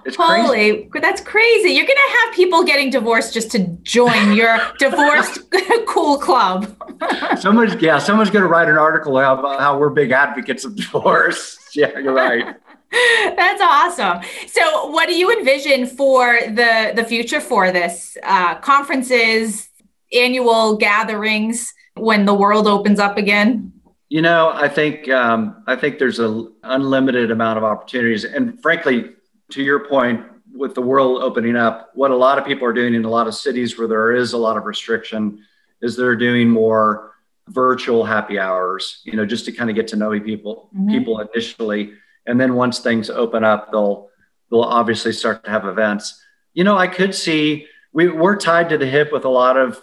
It's 0.04 0.16
Holy, 0.16 0.86
crazy. 0.86 0.90
that's 1.00 1.22
crazy. 1.22 1.70
You're 1.70 1.86
going 1.86 1.96
to 1.96 2.18
have 2.18 2.34
people 2.34 2.64
getting 2.64 2.90
divorced 2.90 3.34
just 3.34 3.52
to 3.52 3.68
join 3.84 4.34
your 4.34 4.60
divorced 4.80 5.40
cool 5.88 6.18
club. 6.18 6.76
someone's, 7.40 7.76
yeah, 7.82 8.00
someone's 8.00 8.32
going 8.32 8.42
to 8.42 8.48
write 8.48 8.68
an 8.68 8.78
article 8.78 9.18
about 9.18 9.60
how 9.60 9.78
we're 9.78 9.90
big 9.90 10.12
advocates 10.12 10.66
of 10.66 10.76
divorce. 10.76 11.58
Yeah, 11.76 12.00
you're 12.00 12.14
right. 12.14 12.56
That's 13.38 13.62
awesome. 13.62 14.20
So, 14.48 14.88
what 14.88 15.08
do 15.08 15.16
you 15.16 15.32
envision 15.32 15.86
for 15.86 16.40
the 16.48 16.92
the 16.94 17.06
future 17.06 17.40
for 17.40 17.72
this 17.72 18.18
uh, 18.24 18.56
conferences, 18.56 19.70
annual 20.12 20.76
gatherings 20.76 21.74
when 21.96 22.26
the 22.26 22.34
world 22.34 22.68
opens 22.68 23.00
up 23.00 23.18
again? 23.18 23.72
You 24.10 24.22
know, 24.22 24.52
I 24.54 24.68
think 24.68 25.08
um, 25.08 25.64
I 25.68 25.78
think 25.78 26.00
there's 26.00 26.20
an 26.20 26.54
unlimited 26.64 27.32
amount 27.32 27.58
of 27.58 27.64
opportunities, 27.64 28.26
and 28.26 28.62
frankly, 28.62 29.12
to 29.52 29.64
your 29.64 29.88
point, 29.88 30.26
with 30.54 30.76
the 30.76 30.82
world 30.82 31.24
opening 31.24 31.56
up, 31.56 31.92
what 31.94 32.12
a 32.12 32.16
lot 32.16 32.38
of 32.38 32.46
people 32.46 32.68
are 32.68 32.74
doing 32.74 32.94
in 32.94 33.06
a 33.06 33.10
lot 33.10 33.28
of 33.28 33.36
cities 33.36 33.80
where 33.80 33.88
there 33.88 34.12
is 34.12 34.34
a 34.34 34.38
lot 34.38 34.58
of 34.58 34.66
restriction 34.66 35.46
is 35.82 35.96
they're 35.96 36.18
doing 36.18 36.50
more 36.50 37.14
virtual 37.48 38.04
happy 38.04 38.38
hours. 38.38 39.00
You 39.06 39.14
know, 39.14 39.26
just 39.26 39.46
to 39.46 39.54
kind 39.54 39.70
of 39.70 39.78
get 39.78 39.88
to 39.90 39.96
know 39.96 40.20
people 40.20 40.70
mm-hmm. 40.76 40.90
people 40.90 41.20
initially, 41.22 41.94
and 42.26 42.40
then 42.40 42.56
once 42.56 42.80
things 42.80 43.10
open 43.10 43.44
up, 43.44 43.72
they'll 43.72 44.10
they'll 44.50 44.62
obviously 44.62 45.14
start 45.14 45.44
to 45.46 45.50
have 45.50 45.66
events. 45.66 46.22
You 46.54 46.64
know, 46.64 46.78
I 46.78 46.88
could 46.88 47.16
see 47.16 47.68
we, 47.94 48.10
we're 48.10 48.36
tied 48.36 48.70
to 48.70 48.78
the 48.78 48.86
hip 48.86 49.12
with 49.12 49.26
a 49.26 49.30
lot 49.30 49.58
of 49.58 49.82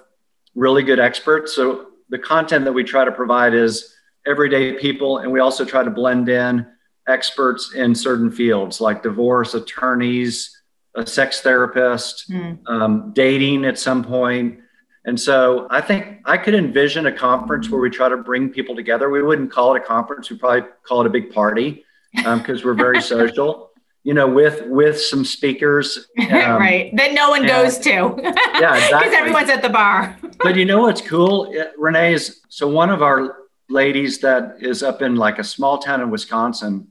really 0.54 0.83
good 0.83 1.00
experts. 1.00 1.54
So 1.54 1.87
the 2.09 2.18
content 2.18 2.64
that 2.64 2.73
we 2.73 2.85
try 2.85 3.04
to 3.04 3.12
provide 3.12 3.54
is 3.54 3.95
everyday 4.26 4.75
people, 4.75 5.18
and 5.18 5.33
we 5.33 5.40
also 5.40 5.64
try 5.64 5.83
to 5.83 5.90
blend 5.90 6.28
in 6.28 6.66
experts 7.07 7.75
in 7.75 7.95
certain 7.95 8.30
fields 8.30 8.80
like 8.80 9.02
divorce, 9.02 9.54
attorneys, 9.54 10.54
a 10.95 11.07
sex 11.07 11.40
therapist, 11.40 12.30
mm. 12.30 12.59
um, 12.66 13.12
dating 13.14 13.64
at 13.64 13.78
some 13.78 14.04
point. 14.04 14.59
And 15.04 15.18
so 15.18 15.66
I 15.71 15.80
think 15.80 16.21
I 16.26 16.37
could 16.37 16.54
envision 16.54 17.07
a 17.07 17.12
conference 17.12 17.71
where 17.71 17.80
we 17.80 17.88
try 17.88 18.11
to 18.11 18.16
bring 18.18 18.50
people 18.50 18.76
together. 18.76 19.09
We 19.09 19.23
wouldn't 19.23 19.50
call 19.50 19.75
it 19.75 19.83
a 19.83 19.85
conference, 19.85 20.28
we'd 20.28 20.40
probably 20.40 20.68
call 20.83 21.00
it 21.00 21.07
a 21.07 21.11
big 21.11 21.33
party 21.33 21.85
because 22.18 22.60
um, 22.60 22.66
we're 22.66 22.75
very 22.75 23.00
social. 23.00 23.70
You 24.04 24.14
know, 24.14 24.28
with 24.28 24.62
with 24.66 25.00
some 25.00 25.25
speakers, 25.25 26.08
um, 26.18 26.28
right? 26.30 26.94
That 26.96 27.12
no 27.12 27.30
one 27.30 27.40
and, 27.40 27.48
goes 27.48 27.78
to. 27.78 27.90
yeah, 27.90 28.76
exactly. 28.76 28.98
Because 28.98 29.14
everyone's 29.14 29.50
at 29.50 29.62
the 29.62 29.68
bar. 29.68 30.16
but 30.38 30.56
you 30.56 30.64
know 30.64 30.82
what's 30.82 31.00
cool, 31.00 31.52
Renee 31.76 32.14
is 32.14 32.40
so 32.48 32.68
one 32.68 32.90
of 32.90 33.02
our 33.02 33.37
ladies 33.68 34.20
that 34.20 34.56
is 34.60 34.82
up 34.82 35.02
in 35.02 35.16
like 35.16 35.38
a 35.38 35.44
small 35.44 35.78
town 35.78 36.00
in 36.00 36.10
Wisconsin 36.10 36.90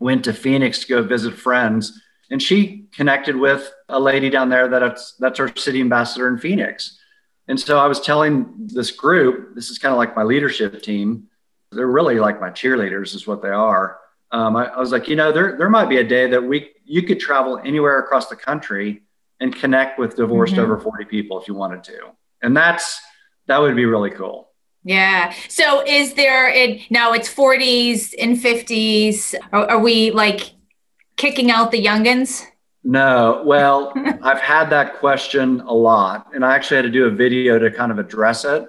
went 0.00 0.24
to 0.24 0.32
Phoenix 0.32 0.80
to 0.80 0.88
go 0.88 1.02
visit 1.02 1.34
friends, 1.34 1.98
and 2.30 2.42
she 2.42 2.86
connected 2.92 3.36
with 3.36 3.72
a 3.88 3.98
lady 3.98 4.28
down 4.28 4.48
there 4.48 4.68
that's 4.68 5.14
that's 5.18 5.40
our 5.40 5.54
city 5.56 5.80
ambassador 5.80 6.28
in 6.28 6.38
Phoenix. 6.38 6.98
And 7.50 7.58
so 7.58 7.78
I 7.78 7.86
was 7.88 8.00
telling 8.00 8.52
this 8.58 8.92
group, 8.92 9.56
this 9.56 9.70
is 9.70 9.78
kind 9.78 9.90
of 9.92 9.98
like 9.98 10.14
my 10.14 10.22
leadership 10.22 10.82
team. 10.82 11.28
They're 11.72 11.86
really 11.86 12.20
like 12.20 12.40
my 12.40 12.50
cheerleaders, 12.50 13.14
is 13.14 13.26
what 13.26 13.42
they 13.42 13.48
are. 13.48 13.98
Um, 14.32 14.56
I, 14.56 14.66
I 14.66 14.78
was 14.78 14.92
like, 14.92 15.08
you 15.08 15.16
know, 15.16 15.32
there 15.32 15.56
there 15.56 15.68
might 15.68 15.88
be 15.88 15.98
a 15.98 16.04
day 16.04 16.28
that 16.28 16.42
we 16.42 16.70
you 16.84 17.02
could 17.02 17.20
travel 17.20 17.60
anywhere 17.64 17.98
across 17.98 18.28
the 18.28 18.36
country 18.36 19.02
and 19.40 19.54
connect 19.54 19.98
with 19.98 20.16
divorced 20.16 20.54
mm-hmm. 20.54 20.62
over 20.62 20.78
40 20.78 21.04
people 21.06 21.40
if 21.40 21.48
you 21.48 21.54
wanted 21.54 21.82
to. 21.84 22.10
And 22.42 22.56
that's 22.56 23.00
that 23.46 23.58
would 23.58 23.74
be 23.76 23.86
really 23.86 24.10
cool. 24.10 24.50
Yeah. 24.84 25.34
So 25.48 25.84
is 25.86 26.14
there 26.14 26.48
it 26.48 26.90
now 26.90 27.12
it's 27.12 27.32
40s 27.32 28.14
and 28.18 28.36
50s. 28.36 29.34
Are, 29.52 29.70
are 29.72 29.78
we 29.78 30.10
like 30.10 30.52
kicking 31.16 31.50
out 31.50 31.70
the 31.70 31.84
youngins? 31.84 32.44
No. 32.82 33.42
Well, 33.44 33.92
I've 34.22 34.40
had 34.40 34.70
that 34.70 34.98
question 34.98 35.60
a 35.60 35.72
lot. 35.72 36.28
And 36.34 36.44
I 36.44 36.54
actually 36.54 36.76
had 36.76 36.84
to 36.84 36.90
do 36.90 37.06
a 37.06 37.10
video 37.10 37.58
to 37.58 37.70
kind 37.70 37.92
of 37.92 37.98
address 37.98 38.44
it 38.44 38.66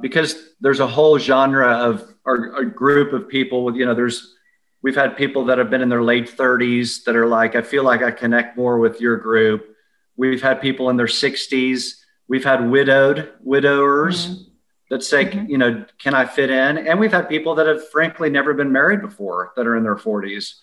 because 0.00 0.54
there's 0.60 0.80
a 0.80 0.86
whole 0.86 1.18
genre 1.18 1.70
of 1.70 2.12
or 2.24 2.56
a 2.56 2.66
group 2.66 3.12
of 3.12 3.28
people 3.28 3.64
with, 3.64 3.76
you 3.76 3.86
know, 3.86 3.94
there's 3.94 4.35
we've 4.82 4.94
had 4.94 5.16
people 5.16 5.46
that 5.46 5.58
have 5.58 5.70
been 5.70 5.82
in 5.82 5.88
their 5.88 6.02
late 6.02 6.36
30s 6.36 7.04
that 7.04 7.16
are 7.16 7.26
like, 7.26 7.54
I 7.54 7.62
feel 7.62 7.84
like 7.84 8.02
I 8.02 8.10
connect 8.10 8.56
more 8.56 8.78
with 8.78 9.00
your 9.00 9.16
group. 9.16 9.74
We've 10.16 10.42
had 10.42 10.60
people 10.60 10.90
in 10.90 10.96
their 10.96 11.06
60s. 11.06 11.94
We've 12.28 12.44
had 12.44 12.70
widowed 12.70 13.32
widowers. 13.42 14.26
Mm-hmm 14.26 14.42
that 14.90 15.02
say, 15.02 15.24
mm-hmm. 15.24 15.50
you 15.50 15.58
know, 15.58 15.84
can 15.98 16.14
I 16.14 16.26
fit 16.26 16.50
in? 16.50 16.78
And 16.78 17.00
we've 17.00 17.12
had 17.12 17.28
people 17.28 17.56
that 17.56 17.66
have 17.66 17.88
frankly 17.88 18.30
never 18.30 18.54
been 18.54 18.70
married 18.70 19.00
before 19.00 19.52
that 19.56 19.66
are 19.66 19.76
in 19.76 19.82
their 19.82 19.96
40s. 19.96 20.54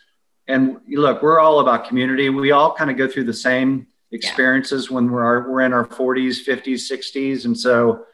And 0.48 0.80
look, 0.88 1.22
we're 1.22 1.40
all 1.40 1.60
about 1.60 1.88
community. 1.88 2.30
We 2.30 2.52
all 2.52 2.74
kind 2.74 2.90
of 2.90 2.98
go 2.98 3.08
through 3.08 3.26
the 3.26 3.34
same 3.34 3.88
experiences 4.12 4.88
yeah. 4.90 4.96
when 4.96 5.12
we're 5.12 5.50
we're 5.50 5.62
in 5.62 5.74
our 5.74 5.86
40s, 5.86 6.46
50s, 6.46 6.92
60s, 6.92 7.46
and 7.46 7.58
so 7.58 8.06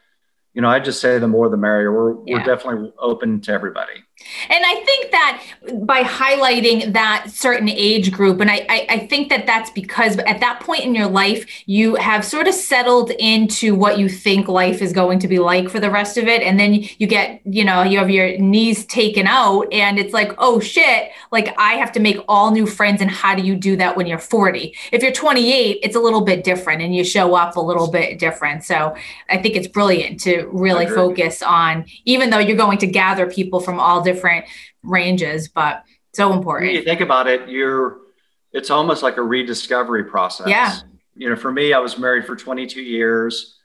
you 0.54 0.62
know, 0.62 0.68
I 0.68 0.80
just 0.80 1.00
say 1.00 1.18
the 1.18 1.28
more 1.28 1.48
the 1.48 1.56
merrier. 1.56 1.92
We're 1.92 2.24
yeah. 2.26 2.38
we're 2.38 2.44
definitely 2.44 2.92
open 2.98 3.40
to 3.42 3.52
everybody. 3.52 4.04
And 4.48 4.64
I 4.64 4.74
think 4.84 5.10
that 5.10 5.42
by 5.86 6.02
highlighting 6.02 6.92
that 6.92 7.30
certain 7.30 7.68
age 7.68 8.12
group, 8.12 8.40
and 8.40 8.50
I, 8.50 8.66
I, 8.68 8.86
I, 8.88 9.06
think 9.06 9.28
that 9.30 9.46
that's 9.46 9.70
because 9.70 10.18
at 10.18 10.40
that 10.40 10.60
point 10.60 10.84
in 10.84 10.94
your 10.94 11.08
life, 11.08 11.46
you 11.66 11.94
have 11.96 12.24
sort 12.24 12.46
of 12.46 12.54
settled 12.54 13.10
into 13.12 13.74
what 13.74 13.98
you 13.98 14.08
think 14.08 14.48
life 14.48 14.82
is 14.82 14.92
going 14.92 15.18
to 15.20 15.28
be 15.28 15.38
like 15.38 15.68
for 15.68 15.80
the 15.80 15.90
rest 15.90 16.16
of 16.16 16.28
it. 16.28 16.42
And 16.42 16.60
then 16.60 16.74
you 16.74 17.06
get, 17.06 17.40
you 17.44 17.64
know, 17.64 17.82
you 17.82 17.98
have 17.98 18.10
your 18.10 18.38
knees 18.38 18.84
taken 18.86 19.26
out, 19.26 19.72
and 19.72 19.98
it's 19.98 20.12
like, 20.12 20.32
oh 20.38 20.60
shit, 20.60 21.10
like 21.32 21.54
I 21.58 21.74
have 21.74 21.92
to 21.92 22.00
make 22.00 22.18
all 22.28 22.50
new 22.50 22.66
friends. 22.66 23.00
And 23.00 23.10
how 23.10 23.34
do 23.34 23.42
you 23.42 23.56
do 23.56 23.76
that 23.76 23.96
when 23.96 24.06
you're 24.06 24.18
40? 24.18 24.74
If 24.92 25.02
you're 25.02 25.12
28, 25.12 25.80
it's 25.82 25.96
a 25.96 26.00
little 26.00 26.22
bit 26.22 26.44
different 26.44 26.82
and 26.82 26.94
you 26.94 27.04
show 27.04 27.34
up 27.34 27.56
a 27.56 27.60
little 27.60 27.90
bit 27.90 28.18
different. 28.18 28.64
So 28.64 28.94
I 29.28 29.38
think 29.38 29.56
it's 29.56 29.68
brilliant 29.68 30.20
to 30.20 30.48
really 30.52 30.86
focus 30.86 31.42
on, 31.42 31.86
even 32.04 32.30
though 32.30 32.38
you're 32.38 32.56
going 32.56 32.78
to 32.78 32.86
gather 32.86 33.28
people 33.28 33.60
from 33.60 33.80
all 33.80 34.00
different 34.02 34.09
different 34.12 34.46
ranges, 34.82 35.48
but 35.48 35.84
so 36.12 36.32
important. 36.32 36.68
When 36.68 36.76
you 36.76 36.84
think 36.84 37.00
about 37.00 37.26
it, 37.28 37.48
you're 37.48 37.98
it's 38.52 38.70
almost 38.70 39.02
like 39.02 39.16
a 39.16 39.22
rediscovery 39.22 40.04
process. 40.04 40.48
Yeah. 40.48 40.76
You 41.14 41.30
know, 41.30 41.36
for 41.36 41.52
me, 41.52 41.72
I 41.72 41.78
was 41.78 41.98
married 41.98 42.26
for 42.26 42.34
22 42.34 42.82
years. 42.82 43.58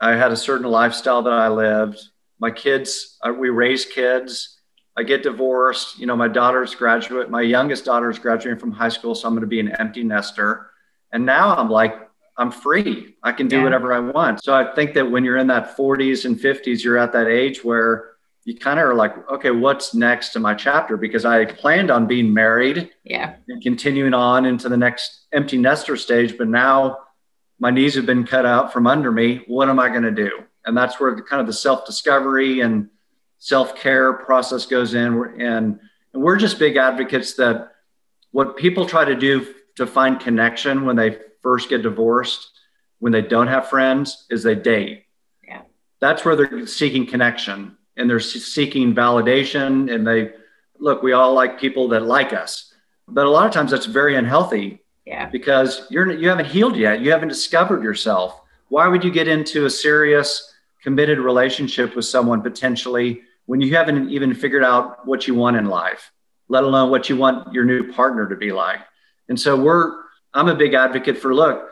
I 0.00 0.12
had 0.12 0.30
a 0.30 0.36
certain 0.36 0.66
lifestyle 0.66 1.22
that 1.22 1.32
I 1.32 1.48
lived. 1.48 2.02
My 2.38 2.50
kids, 2.50 3.16
uh, 3.22 3.32
we 3.32 3.48
raised 3.48 3.90
kids. 3.90 4.58
I 4.96 5.02
get 5.02 5.22
divorced. 5.22 5.98
You 5.98 6.06
know, 6.06 6.16
my 6.16 6.28
daughter's 6.28 6.74
graduate. 6.74 7.30
My 7.30 7.42
youngest 7.42 7.84
daughter 7.84 8.10
is 8.10 8.18
graduating 8.18 8.58
from 8.58 8.72
high 8.72 8.88
school, 8.90 9.14
so 9.14 9.26
I'm 9.26 9.34
going 9.34 9.42
to 9.42 9.46
be 9.46 9.60
an 9.60 9.74
empty 9.78 10.04
nester. 10.04 10.70
And 11.12 11.24
now 11.24 11.56
I'm 11.56 11.70
like, 11.70 11.94
I'm 12.38 12.50
free. 12.50 13.14
I 13.22 13.32
can 13.32 13.48
do 13.48 13.56
yeah. 13.56 13.64
whatever 13.64 13.92
I 13.92 14.00
want. 14.00 14.44
So 14.44 14.54
I 14.54 14.74
think 14.74 14.92
that 14.94 15.10
when 15.10 15.24
you're 15.24 15.38
in 15.38 15.46
that 15.46 15.76
40s 15.76 16.26
and 16.26 16.38
50s, 16.38 16.84
you're 16.84 16.98
at 16.98 17.12
that 17.12 17.28
age 17.28 17.64
where 17.64 18.15
you 18.46 18.56
kind 18.56 18.78
of 18.78 18.86
are 18.86 18.94
like, 18.94 19.28
okay, 19.28 19.50
what's 19.50 19.92
next 19.92 20.36
in 20.36 20.40
my 20.40 20.54
chapter? 20.54 20.96
Because 20.96 21.24
I 21.24 21.44
planned 21.46 21.90
on 21.90 22.06
being 22.06 22.32
married, 22.32 22.90
yeah, 23.02 23.34
and 23.48 23.60
continuing 23.60 24.14
on 24.14 24.46
into 24.46 24.68
the 24.68 24.76
next 24.76 25.26
empty 25.32 25.58
nester 25.58 25.96
stage, 25.96 26.38
but 26.38 26.46
now 26.46 26.98
my 27.58 27.72
knees 27.72 27.96
have 27.96 28.06
been 28.06 28.24
cut 28.24 28.46
out 28.46 28.72
from 28.72 28.86
under 28.86 29.10
me. 29.10 29.42
What 29.48 29.68
am 29.68 29.80
I 29.80 29.88
going 29.88 30.04
to 30.04 30.12
do? 30.12 30.30
And 30.64 30.76
that's 30.76 31.00
where 31.00 31.16
the, 31.16 31.22
kind 31.22 31.40
of 31.40 31.48
the 31.48 31.52
self 31.52 31.86
discovery 31.86 32.60
and 32.60 32.88
self 33.38 33.74
care 33.74 34.12
process 34.12 34.64
goes 34.64 34.94
in. 34.94 35.40
And 35.40 35.80
and 36.12 36.22
we're 36.22 36.36
just 36.36 36.60
big 36.60 36.76
advocates 36.76 37.34
that 37.34 37.72
what 38.30 38.56
people 38.56 38.86
try 38.86 39.04
to 39.04 39.16
do 39.16 39.54
to 39.74 39.88
find 39.88 40.20
connection 40.20 40.86
when 40.86 40.94
they 40.94 41.18
first 41.42 41.68
get 41.68 41.82
divorced, 41.82 42.48
when 43.00 43.12
they 43.12 43.22
don't 43.22 43.48
have 43.48 43.68
friends, 43.68 44.24
is 44.30 44.44
they 44.44 44.54
date. 44.54 45.04
Yeah, 45.46 45.62
that's 46.00 46.24
where 46.24 46.36
they're 46.36 46.66
seeking 46.68 47.06
connection 47.06 47.75
and 47.96 48.08
they're 48.08 48.20
seeking 48.20 48.94
validation 48.94 49.92
and 49.92 50.06
they 50.06 50.32
look 50.78 51.02
we 51.02 51.12
all 51.12 51.32
like 51.34 51.58
people 51.58 51.88
that 51.88 52.02
like 52.02 52.32
us. 52.32 52.72
But 53.08 53.26
a 53.26 53.30
lot 53.30 53.46
of 53.46 53.52
times 53.52 53.70
that's 53.70 53.86
very 53.86 54.16
unhealthy. 54.16 54.80
Yeah. 55.04 55.26
Because 55.26 55.86
you're 55.90 56.10
you 56.12 56.28
haven't 56.28 56.46
healed 56.46 56.76
yet. 56.76 57.00
You 57.00 57.10
haven't 57.12 57.28
discovered 57.28 57.82
yourself. 57.82 58.40
Why 58.68 58.88
would 58.88 59.04
you 59.04 59.10
get 59.10 59.28
into 59.28 59.66
a 59.66 59.70
serious 59.70 60.52
committed 60.82 61.18
relationship 61.18 61.94
with 61.94 62.04
someone 62.04 62.42
potentially 62.42 63.22
when 63.46 63.60
you 63.60 63.74
haven't 63.76 64.10
even 64.10 64.34
figured 64.34 64.64
out 64.64 65.06
what 65.06 65.26
you 65.26 65.34
want 65.34 65.56
in 65.56 65.66
life 65.66 66.12
let 66.48 66.62
alone 66.62 66.90
what 66.90 67.08
you 67.08 67.16
want 67.16 67.52
your 67.52 67.64
new 67.64 67.92
partner 67.92 68.28
to 68.28 68.36
be 68.36 68.52
like? 68.52 68.80
And 69.28 69.38
so 69.38 69.56
we're 69.56 70.06
i'm 70.36 70.48
a 70.48 70.54
big 70.54 70.74
advocate 70.74 71.18
for 71.18 71.34
look 71.34 71.68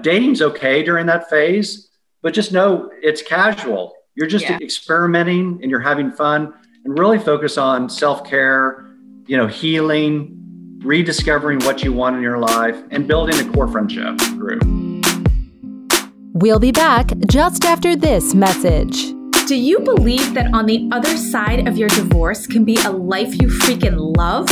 dating's 0.00 0.40
okay 0.40 0.82
during 0.82 1.06
that 1.06 1.28
phase 1.28 1.90
but 2.22 2.32
just 2.32 2.52
know 2.52 2.90
it's 3.02 3.20
casual 3.20 3.94
you're 4.14 4.26
just 4.26 4.44
yeah. 4.44 4.58
experimenting 4.60 5.58
and 5.62 5.70
you're 5.70 5.80
having 5.80 6.10
fun 6.10 6.52
and 6.84 6.98
really 6.98 7.18
focus 7.18 7.56
on 7.56 7.88
self-care, 7.88 8.86
you 9.26 9.36
know, 9.36 9.46
healing, 9.46 10.38
rediscovering 10.82 11.60
what 11.60 11.82
you 11.82 11.92
want 11.92 12.16
in 12.16 12.22
your 12.22 12.38
life 12.38 12.76
and 12.90 13.06
building 13.06 13.38
a 13.38 13.52
core 13.52 13.68
friendship 13.68 14.16
group. 14.36 14.62
We'll 16.34 16.58
be 16.58 16.72
back 16.72 17.12
just 17.28 17.64
after 17.64 17.94
this 17.94 18.34
message. 18.34 19.12
Do 19.46 19.54
you 19.56 19.80
believe 19.80 20.34
that 20.34 20.52
on 20.52 20.66
the 20.66 20.88
other 20.92 21.16
side 21.16 21.68
of 21.68 21.76
your 21.76 21.88
divorce 21.88 22.46
can 22.46 22.64
be 22.64 22.76
a 22.84 22.90
life 22.90 23.40
you 23.40 23.48
freaking 23.48 24.16
love? 24.16 24.48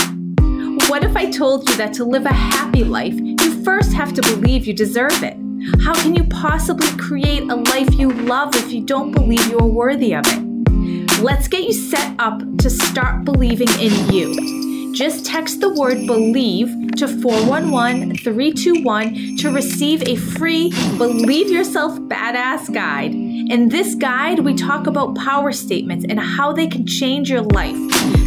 What 0.88 1.05
if 1.05 1.17
I 1.17 1.31
told 1.31 1.69
you 1.69 1.76
that 1.76 1.93
to 1.95 2.05
live 2.05 2.26
a 2.26 2.33
happy 2.33 2.85
life, 2.85 3.14
you 3.14 3.64
first 3.64 3.93
have 3.93 4.12
to 4.14 4.23
believe 4.23 4.67
you 4.67 4.73
deserve 4.73 5.23
it. 5.23 5.37
How 5.83 5.93
can 5.93 6.14
you 6.14 6.25
possibly 6.25 6.88
create 6.97 7.43
a 7.43 7.55
life 7.55 7.93
you 7.95 8.11
love 8.11 8.57
if 8.57 8.73
you 8.73 8.83
don't 8.83 9.12
believe 9.12 9.47
you 9.49 9.59
are 9.59 9.67
worthy 9.67 10.14
of 10.14 10.25
it? 10.26 11.21
Let's 11.21 11.49
get 11.49 11.64
you 11.64 11.75
set 11.75 12.14
up 12.19 12.40
to 12.59 12.71
start 12.71 13.26
believing 13.26 13.69
in 13.79 14.12
you. 14.12 14.95
Just 14.95 15.26
text 15.26 15.61
the 15.61 15.69
word 15.69 16.07
believe 16.07 16.69
to 16.97 17.07
411 17.07 18.17
321 18.17 19.37
to 19.37 19.50
receive 19.50 20.02
a 20.09 20.17
free 20.17 20.71
Believe 20.97 21.50
Yourself 21.50 21.99
Badass 22.00 22.73
guide. 22.73 23.12
In 23.12 23.69
this 23.69 23.95
guide, 23.95 24.38
we 24.38 24.55
talk 24.55 24.87
about 24.87 25.14
power 25.17 25.52
statements 25.52 26.07
and 26.09 26.19
how 26.19 26.52
they 26.52 26.69
can 26.69 26.87
change 26.87 27.29
your 27.29 27.43
life. 27.43 27.76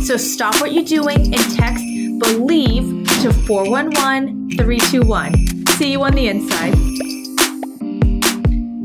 So 0.04 0.18
stop 0.18 0.62
what 0.62 0.72
you're 0.72 0.84
doing 0.84 1.34
and 1.34 1.56
text 1.56 1.84
believe 2.20 3.08
to 3.24 3.34
411 3.34 4.52
321. 4.52 5.66
See 5.78 5.92
you 5.92 6.04
on 6.04 6.12
the 6.12 6.28
inside. 6.28 7.23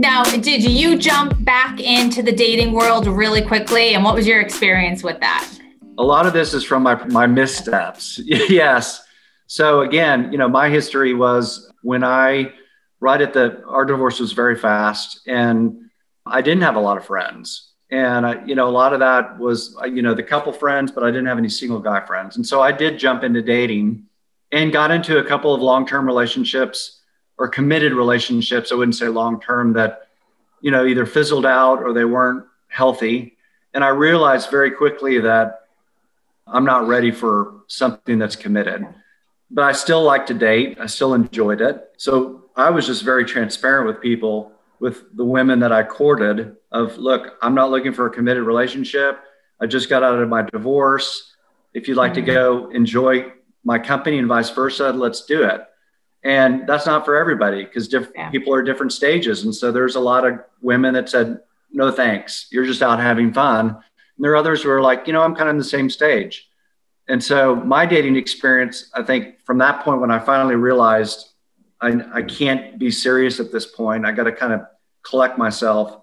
Now, 0.01 0.23
did 0.23 0.63
you 0.63 0.97
jump 0.97 1.45
back 1.45 1.81
into 1.81 2.23
the 2.23 2.31
dating 2.31 2.73
world 2.73 3.09
really 3.09 3.43
quickly? 3.43 3.95
And 3.95 4.05
what 4.05 4.15
was 4.15 4.29
your 4.29 4.41
experience 4.41 5.03
with 5.03 5.19
that? 5.19 5.51
A 5.99 6.05
lot 6.05 6.25
of 6.25 6.33
this 6.33 6.55
is 6.55 6.63
from 6.63 6.85
my, 6.85 7.05
my 7.07 7.27
missteps. 7.27 8.21
yes. 8.25 9.05
So, 9.49 9.81
again, 9.81 10.31
you 10.31 10.39
know, 10.39 10.49
my 10.49 10.69
history 10.69 11.15
was 11.15 11.73
when 11.83 12.05
I, 12.05 12.53
right 13.01 13.21
at 13.21 13.33
the, 13.33 13.65
our 13.67 13.85
divorce 13.85 14.21
was 14.21 14.31
very 14.31 14.55
fast 14.55 15.21
and 15.27 15.91
I 16.25 16.43
didn't 16.43 16.63
have 16.63 16.77
a 16.77 16.81
lot 16.81 16.97
of 16.97 17.05
friends. 17.05 17.73
And, 17.91 18.25
I, 18.25 18.45
you 18.45 18.55
know, 18.55 18.69
a 18.69 18.71
lot 18.71 18.93
of 18.93 19.01
that 19.01 19.37
was, 19.37 19.77
you 19.85 20.03
know, 20.03 20.15
the 20.15 20.23
couple 20.23 20.53
friends, 20.53 20.93
but 20.93 21.03
I 21.03 21.09
didn't 21.09 21.27
have 21.27 21.39
any 21.39 21.49
single 21.49 21.81
guy 21.81 22.07
friends. 22.07 22.37
And 22.37 22.47
so 22.47 22.61
I 22.61 22.71
did 22.71 23.01
jump 23.01 23.25
into 23.25 23.43
dating 23.43 24.05
and 24.53 24.73
got 24.73 24.93
into 24.93 25.19
a 25.19 25.25
couple 25.25 25.53
of 25.53 25.61
long 25.61 25.89
term 25.89 26.07
relationships 26.07 26.98
or 27.39 27.49
committed 27.49 27.95
relationships, 27.95 28.73
I 28.73 28.75
wouldn't 28.75 28.97
say 28.97 29.09
long 29.09 29.41
term, 29.41 29.73
that, 29.75 30.09
you 30.61 30.71
know, 30.71 30.85
either 30.85 31.07
fizzled 31.07 31.47
out 31.47 31.83
or 31.83 31.93
they 31.93 32.05
weren't 32.05 32.45
healthy. 32.67 33.37
And 33.73 33.85
I 33.85 33.89
realized 33.89 34.51
very 34.51 34.73
quickly 34.73 35.21
that 35.21 35.61
I'm 36.47 36.65
not 36.65 36.89
ready 36.89 37.11
for 37.11 37.63
something 37.69 38.19
that's 38.19 38.37
committed. 38.37 38.87
But 39.51 39.65
I 39.65 39.73
still 39.73 40.03
like 40.03 40.27
to 40.27 40.35
date. 40.35 40.79
I 40.81 40.87
still 40.87 41.15
enjoyed 41.15 41.61
it. 41.61 41.93
So 41.97 42.45
I 42.57 42.71
was 42.71 42.87
just 42.87 43.05
very 43.05 43.25
transparent 43.25 43.87
with 43.87 44.03
people, 44.03 44.53
with 44.81 45.17
the 45.17 45.25
women 45.25 45.61
that 45.61 45.73
I 45.73 45.85
courted, 45.85 46.57
of 46.73 46.99
look, 46.99 47.39
I'm 47.41 47.55
not 47.55 47.71
looking 47.71 47.93
for 47.93 48.07
a 48.07 48.11
committed 48.11 48.43
relationship. 48.43 49.21
I 49.61 49.67
just 49.67 49.89
got 49.89 50.03
out 50.03 50.19
of 50.19 50.29
my 50.29 50.43
divorce. 50.43 51.35
If 51.73 51.89
you'd 51.89 51.97
like 51.97 52.13
mm-hmm. 52.13 52.27
to 52.27 52.33
go 52.33 52.71
enjoy 52.71 53.33
my 53.65 53.79
company 53.79 54.19
and 54.19 54.29
vice 54.29 54.51
versa, 54.51 54.91
let's 54.91 55.25
do 55.25 55.45
it 55.45 55.63
and 56.25 56.67
that's 56.67 56.87
not 56.87 57.05
for 57.05 57.17
everybody 57.17 57.65
because 57.65 57.93
yeah. 57.93 58.31
people 58.31 58.53
are 58.53 58.63
different 58.63 58.93
stages. 58.93 59.45
And 59.45 59.55
so 59.55 59.71
there's 59.71 59.97
a 59.97 60.01
lot 60.01 60.27
of 60.27 60.41
women 60.61 60.95
that 60.95 61.09
said 61.09 61.41
no 61.71 61.91
thanks 61.91 62.49
you're 62.51 62.65
just 62.65 62.83
out 62.83 62.99
having 62.99 63.33
fun. 63.33 63.69
And 63.69 64.25
there 64.25 64.33
are 64.33 64.37
others 64.37 64.63
who 64.63 64.71
are 64.71 64.81
like 64.81 65.07
you 65.07 65.13
know 65.13 65.23
i'm 65.23 65.35
kind 65.35 65.49
of 65.49 65.55
in 65.55 65.59
the 65.59 65.65
same 65.65 65.91
stage. 65.91 66.49
And 67.09 67.25
so 67.25 67.57
my 67.57 67.87
dating 67.87 68.17
experience 68.17 68.91
i 68.95 69.03
think 69.03 69.45
from 69.45 69.59
that 69.59 69.85
point 69.85 70.01
when 70.01 70.11
i 70.11 70.19
finally 70.19 70.57
realized 70.57 71.31
i, 71.81 72.01
I 72.13 72.23
can't 72.23 72.79
be 72.79 72.91
serious 72.91 73.41
at 73.41 73.53
this 73.53 73.67
point 73.67 74.05
i 74.05 74.13
got 74.13 74.25
to 74.25 74.33
kind 74.33 74.53
of 74.53 74.63
collect 75.03 75.39
myself 75.39 76.03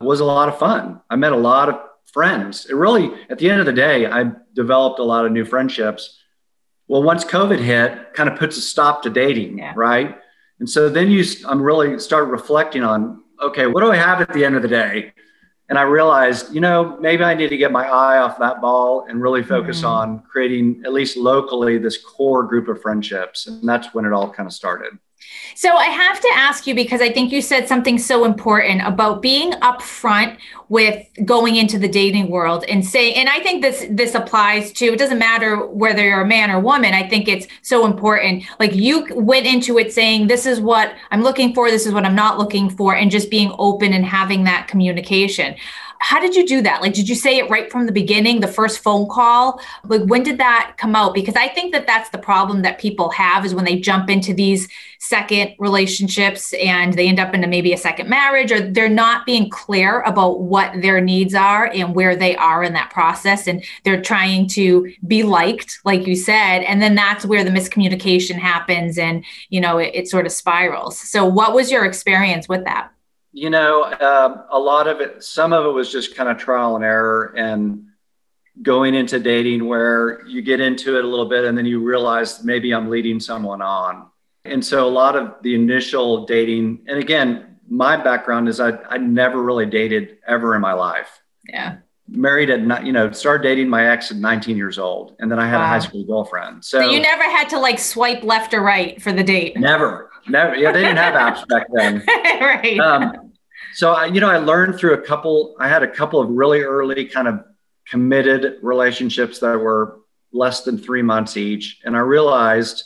was 0.00 0.20
a 0.20 0.24
lot 0.24 0.48
of 0.48 0.58
fun. 0.58 1.00
I 1.08 1.16
met 1.16 1.32
a 1.32 1.36
lot 1.36 1.68
of 1.70 1.80
friends. 2.12 2.66
It 2.66 2.74
really 2.74 3.10
at 3.30 3.38
the 3.38 3.48
end 3.50 3.60
of 3.60 3.66
the 3.66 3.72
day 3.72 4.06
i 4.06 4.30
developed 4.54 4.98
a 4.98 5.04
lot 5.04 5.26
of 5.26 5.32
new 5.32 5.44
friendships 5.44 6.18
well, 6.88 7.02
once 7.02 7.24
COVID 7.24 7.58
hit, 7.58 8.14
kind 8.14 8.28
of 8.28 8.38
puts 8.38 8.56
a 8.56 8.60
stop 8.60 9.02
to 9.02 9.10
dating, 9.10 9.58
yeah. 9.58 9.72
right? 9.76 10.16
And 10.60 10.68
so 10.68 10.88
then 10.88 11.10
you, 11.10 11.24
I'm 11.46 11.62
really 11.62 11.98
start 11.98 12.28
reflecting 12.28 12.82
on, 12.82 13.22
okay, 13.42 13.66
what 13.66 13.80
do 13.80 13.90
I 13.90 13.96
have 13.96 14.20
at 14.20 14.32
the 14.32 14.44
end 14.44 14.56
of 14.56 14.62
the 14.62 14.68
day? 14.68 15.12
And 15.68 15.78
I 15.78 15.82
realized, 15.82 16.54
you 16.54 16.60
know, 16.60 16.98
maybe 17.00 17.24
I 17.24 17.32
need 17.34 17.48
to 17.48 17.56
get 17.56 17.72
my 17.72 17.86
eye 17.86 18.18
off 18.18 18.38
that 18.38 18.60
ball 18.60 19.06
and 19.08 19.20
really 19.22 19.42
focus 19.42 19.78
mm-hmm. 19.78 19.86
on 19.86 20.22
creating, 20.30 20.82
at 20.84 20.92
least 20.92 21.16
locally, 21.16 21.78
this 21.78 21.96
core 21.96 22.42
group 22.42 22.68
of 22.68 22.82
friendships. 22.82 23.46
And 23.46 23.66
that's 23.66 23.94
when 23.94 24.04
it 24.04 24.12
all 24.12 24.30
kind 24.30 24.46
of 24.46 24.52
started. 24.52 24.98
So 25.54 25.76
I 25.76 25.86
have 25.86 26.20
to 26.20 26.30
ask 26.34 26.66
you 26.66 26.74
because 26.74 27.00
I 27.00 27.12
think 27.12 27.30
you 27.30 27.40
said 27.40 27.68
something 27.68 27.98
so 27.98 28.24
important 28.24 28.82
about 28.84 29.22
being 29.22 29.52
upfront 29.52 30.36
with 30.68 31.06
going 31.24 31.56
into 31.56 31.78
the 31.78 31.88
dating 31.88 32.28
world 32.28 32.64
and 32.68 32.84
say 32.84 33.12
and 33.12 33.28
I 33.28 33.40
think 33.40 33.62
this 33.62 33.86
this 33.90 34.14
applies 34.14 34.72
to 34.72 34.86
it 34.86 34.98
doesn't 34.98 35.18
matter 35.18 35.66
whether 35.66 36.02
you're 36.02 36.22
a 36.22 36.26
man 36.26 36.50
or 36.50 36.58
woman. 36.58 36.94
I 36.94 37.08
think 37.08 37.28
it's 37.28 37.46
so 37.62 37.86
important. 37.86 38.44
Like 38.58 38.74
you 38.74 39.06
went 39.14 39.46
into 39.46 39.78
it 39.78 39.92
saying 39.92 40.26
this 40.26 40.46
is 40.46 40.60
what 40.60 40.94
I'm 41.10 41.22
looking 41.22 41.54
for, 41.54 41.70
this 41.70 41.86
is 41.86 41.92
what 41.92 42.04
I'm 42.04 42.16
not 42.16 42.38
looking 42.38 42.70
for 42.70 42.96
and 42.96 43.10
just 43.10 43.30
being 43.30 43.54
open 43.58 43.92
and 43.92 44.04
having 44.04 44.44
that 44.44 44.66
communication 44.68 45.54
how 45.98 46.20
did 46.20 46.34
you 46.34 46.46
do 46.46 46.62
that? 46.62 46.82
Like, 46.82 46.94
did 46.94 47.08
you 47.08 47.14
say 47.14 47.38
it 47.38 47.48
right 47.48 47.70
from 47.70 47.86
the 47.86 47.92
beginning, 47.92 48.40
the 48.40 48.48
first 48.48 48.80
phone 48.80 49.08
call? 49.08 49.60
Like, 49.84 50.02
when 50.02 50.22
did 50.22 50.38
that 50.38 50.74
come 50.76 50.94
out? 50.94 51.14
Because 51.14 51.34
I 51.36 51.48
think 51.48 51.72
that 51.72 51.86
that's 51.86 52.10
the 52.10 52.18
problem 52.18 52.62
that 52.62 52.78
people 52.78 53.10
have 53.10 53.44
is 53.44 53.54
when 53.54 53.64
they 53.64 53.78
jump 53.78 54.10
into 54.10 54.34
these 54.34 54.68
second 54.98 55.54
relationships 55.58 56.52
and 56.54 56.94
they 56.94 57.08
end 57.08 57.20
up 57.20 57.34
into 57.34 57.46
maybe 57.46 57.72
a 57.72 57.76
second 57.76 58.08
marriage, 58.08 58.52
or 58.52 58.60
they're 58.60 58.88
not 58.88 59.26
being 59.26 59.50
clear 59.50 60.00
about 60.02 60.40
what 60.40 60.80
their 60.82 61.00
needs 61.00 61.34
are 61.34 61.66
and 61.66 61.94
where 61.94 62.16
they 62.16 62.36
are 62.36 62.62
in 62.62 62.72
that 62.72 62.90
process. 62.90 63.46
And 63.46 63.64
they're 63.84 64.02
trying 64.02 64.48
to 64.48 64.92
be 65.06 65.22
liked, 65.22 65.80
like 65.84 66.06
you 66.06 66.16
said. 66.16 66.60
And 66.60 66.80
then 66.80 66.94
that's 66.94 67.26
where 67.26 67.44
the 67.44 67.50
miscommunication 67.50 68.36
happens 68.36 68.98
and, 68.98 69.24
you 69.50 69.60
know, 69.60 69.78
it, 69.78 69.90
it 69.94 70.08
sort 70.08 70.26
of 70.26 70.32
spirals. 70.32 70.98
So, 70.98 71.24
what 71.24 71.54
was 71.54 71.70
your 71.70 71.84
experience 71.84 72.48
with 72.48 72.64
that? 72.64 72.90
You 73.36 73.50
know, 73.50 73.82
uh, 73.82 74.46
a 74.50 74.58
lot 74.58 74.86
of 74.86 75.00
it, 75.00 75.24
some 75.24 75.52
of 75.52 75.66
it 75.66 75.70
was 75.70 75.90
just 75.90 76.14
kind 76.14 76.28
of 76.28 76.38
trial 76.38 76.76
and 76.76 76.84
error 76.84 77.34
and 77.36 77.86
going 78.62 78.94
into 78.94 79.18
dating 79.18 79.66
where 79.66 80.24
you 80.26 80.40
get 80.40 80.60
into 80.60 80.96
it 80.96 81.04
a 81.04 81.08
little 81.08 81.28
bit 81.28 81.44
and 81.44 81.58
then 81.58 81.66
you 81.66 81.82
realize 81.82 82.44
maybe 82.44 82.72
I'm 82.72 82.88
leading 82.88 83.18
someone 83.18 83.60
on. 83.60 84.06
And 84.44 84.64
so 84.64 84.86
a 84.86 84.90
lot 84.90 85.16
of 85.16 85.34
the 85.42 85.54
initial 85.54 86.26
dating, 86.26 86.84
and 86.86 86.98
again, 86.98 87.56
my 87.68 87.96
background 87.96 88.48
is 88.48 88.60
I, 88.60 88.78
I 88.88 88.98
never 88.98 89.42
really 89.42 89.66
dated 89.66 90.18
ever 90.28 90.54
in 90.54 90.60
my 90.60 90.74
life. 90.74 91.22
Yeah. 91.48 91.78
Married 92.06 92.50
at, 92.50 92.86
you 92.86 92.92
know, 92.92 93.10
started 93.12 93.42
dating 93.42 93.68
my 93.68 93.88
ex 93.88 94.10
at 94.10 94.18
19 94.18 94.56
years 94.56 94.78
old. 94.78 95.16
And 95.18 95.30
then 95.30 95.38
I 95.38 95.48
had 95.48 95.56
wow. 95.56 95.64
a 95.64 95.66
high 95.66 95.78
school 95.78 96.04
girlfriend. 96.04 96.64
So, 96.64 96.80
so 96.80 96.90
you 96.90 97.00
never 97.00 97.22
had 97.22 97.48
to 97.48 97.58
like 97.58 97.78
swipe 97.78 98.22
left 98.22 98.52
or 98.52 98.60
right 98.60 99.00
for 99.02 99.12
the 99.12 99.24
date? 99.24 99.58
Never. 99.58 100.10
Never. 100.28 100.54
Yeah, 100.54 100.72
they 100.72 100.82
didn't 100.82 100.98
have 100.98 101.14
apps 101.14 101.48
back 101.48 101.66
then. 101.72 102.04
right. 102.08 102.78
Um, 102.78 103.23
so 103.74 103.92
I, 103.92 104.06
you 104.06 104.20
know, 104.20 104.30
I 104.30 104.38
learned 104.38 104.78
through 104.78 104.94
a 104.94 105.00
couple. 105.00 105.56
I 105.58 105.68
had 105.68 105.82
a 105.82 105.88
couple 105.88 106.20
of 106.20 106.30
really 106.30 106.62
early 106.62 107.04
kind 107.06 107.28
of 107.28 107.44
committed 107.86 108.58
relationships 108.62 109.38
that 109.40 109.58
were 109.58 110.00
less 110.32 110.62
than 110.62 110.78
three 110.78 111.02
months 111.02 111.36
each, 111.36 111.80
and 111.84 111.96
I 111.96 112.00
realized, 112.00 112.84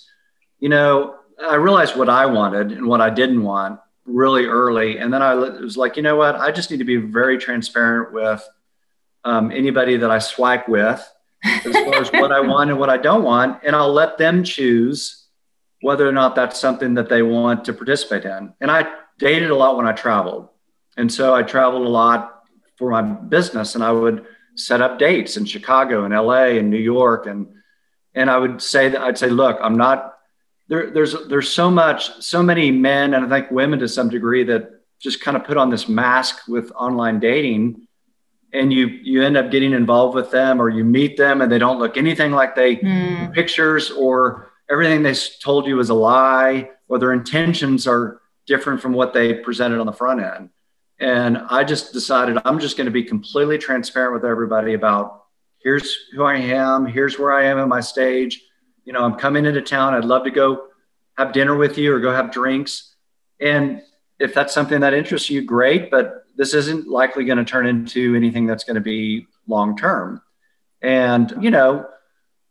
you 0.59 0.69
know, 0.69 1.17
I 1.41 1.55
realized 1.55 1.97
what 1.97 2.09
I 2.09 2.27
wanted 2.27 2.73
and 2.73 2.87
what 2.87 3.01
I 3.01 3.11
didn't 3.11 3.43
want 3.43 3.81
really 4.05 4.47
early, 4.47 4.99
and 4.99 5.13
then 5.13 5.23
I 5.23 5.35
was 5.35 5.77
like, 5.77 5.97
you 5.97 6.03
know 6.03 6.17
what, 6.17 6.37
I 6.37 6.51
just 6.51 6.71
need 6.71 6.79
to 6.79 6.85
be 6.85 6.97
very 6.97 7.39
transparent 7.39 8.13
with 8.13 8.47
um, 9.25 9.53
anybody 9.53 9.97
that 9.99 10.11
I 10.11 10.19
swipe 10.19 10.69
with 10.69 11.07
as 11.45 11.73
far 11.73 11.95
as 11.95 12.11
what 12.11 12.33
I 12.33 12.41
want 12.41 12.71
and 12.71 12.79
what 12.79 12.91
I 12.91 12.97
don't 12.97 13.23
want, 13.23 13.63
and 13.65 13.77
I'll 13.77 13.93
let 13.93 14.19
them 14.19 14.43
choose 14.43 15.27
whether 15.81 16.09
or 16.09 16.13
not 16.13 16.35
that's 16.35 16.59
something 16.59 16.95
that 16.95 17.09
they 17.09 17.23
want 17.23 17.65
to 17.67 17.73
participate 17.73 18.25
in. 18.25 18.53
And 18.61 18.71
I 18.71 18.87
dated 19.19 19.51
a 19.51 19.55
lot 19.55 19.77
when 19.77 19.87
I 19.87 19.93
traveled. 19.93 20.49
And 20.99 21.11
so 21.11 21.33
I 21.33 21.45
traveled 21.45 21.87
a 21.87 21.89
lot 21.89 22.43
for 22.77 22.91
my 22.91 23.03
business 23.03 23.77
and 23.77 23.85
I 23.85 23.93
would 23.93 24.27
set 24.57 24.83
up 24.83 24.99
dates 24.99 25.37
in 25.37 25.45
Chicago 25.45 26.05
and 26.05 26.13
LA 26.13 26.59
and 26.59 26.69
New 26.69 26.77
York. 26.77 27.27
And, 27.27 27.47
and 28.15 28.29
I 28.29 28.37
would 28.37 28.61
say 28.61 28.89
that 28.89 29.01
I'd 29.01 29.17
say, 29.17 29.31
look, 29.31 29.59
I'm 29.63 29.77
not 29.77 30.19
there. 30.67 30.91
There's, 30.91 31.15
there's 31.29 31.51
so 31.51 31.71
much, 31.71 32.21
so 32.21 32.43
many 32.43 32.73
men 32.73 33.15
and 33.15 33.25
I 33.25 33.29
think 33.29 33.53
women 33.53 33.79
to 33.79 33.89
some 33.89 34.09
degree 34.09 34.43
that 34.45 34.83
just 34.99 35.21
kind 35.21 35.37
of 35.37 35.45
put 35.45 35.57
on 35.57 35.71
this 35.71 35.89
mask 35.89 36.49
with 36.49 36.73
online 36.73 37.21
dating 37.21 37.87
and 38.53 38.73
you, 38.73 38.87
you 38.87 39.23
end 39.23 39.37
up 39.37 39.53
getting 39.53 39.75
involved 39.75 40.17
with 40.17 40.33
them 40.33 40.61
or 40.61 40.69
you 40.69 40.83
meet 40.83 41.17
them 41.17 41.43
and 41.43 41.53
they 41.53 41.59
don't 41.59 41.79
look 41.79 41.97
anything 41.97 42.33
like 42.33 42.57
they 42.57 42.77
mm. 42.77 43.33
pictures 43.33 43.93
or 43.93 44.51
everything 44.69 45.05
they 45.05 45.15
told 45.41 45.69
you 45.69 45.79
is 45.79 45.91
a 45.91 45.95
lie 45.95 46.71
or 46.89 46.99
their 46.99 47.13
intentions 47.13 47.87
are 47.87 48.21
different 48.47 48.81
from 48.81 48.95
what 48.95 49.13
they 49.13 49.35
presented 49.35 49.79
on 49.79 49.87
the 49.87 49.93
front 49.93 50.21
end. 50.21 50.51
And 51.01 51.39
I 51.39 51.65
just 51.65 51.93
decided 51.93 52.39
I'm 52.45 52.59
just 52.59 52.77
going 52.77 52.87
to 52.87 52.91
be 52.91 53.05
completely 53.05 53.59
transparent 53.59 54.15
with 54.15 54.25
everybody 54.25 54.75
about 54.75 55.25
here's 55.63 55.95
who 56.13 56.25
I 56.25 56.37
am, 56.37 56.87
here's 56.87 57.19
where 57.19 57.33
I 57.33 57.45
am 57.45 57.59
in 57.59 57.69
my 57.69 57.81
stage. 57.81 58.43
You 58.85 58.93
know, 58.93 59.05
I'm 59.05 59.15
coming 59.15 59.45
into 59.45 59.63
town. 59.63 59.95
I'd 59.95 60.05
love 60.05 60.25
to 60.25 60.31
go 60.31 60.69
have 61.17 61.33
dinner 61.33 61.57
with 61.57 61.79
you 61.79 61.95
or 61.95 62.01
go 62.01 62.13
have 62.13 62.33
drinks. 62.33 62.95
And 63.41 63.83
if 64.19 64.35
that's 64.35 64.55
something 64.55 64.81
that 64.81 64.95
interests 64.95 65.31
you, 65.31 65.43
great. 65.43 65.91
But 65.91 66.25
this 66.37 66.55
isn't 66.55 66.89
likely 66.89 67.25
going 67.25 67.39
to 67.39 67.45
turn 67.45 67.67
into 67.67 68.15
anything 68.15 68.47
that's 68.47 68.65
going 68.65 68.77
to 68.77 68.81
be 68.81 69.27
long 69.47 69.77
term. 69.77 70.23
And, 70.83 71.35
you 71.41 71.51
know, 71.51 71.87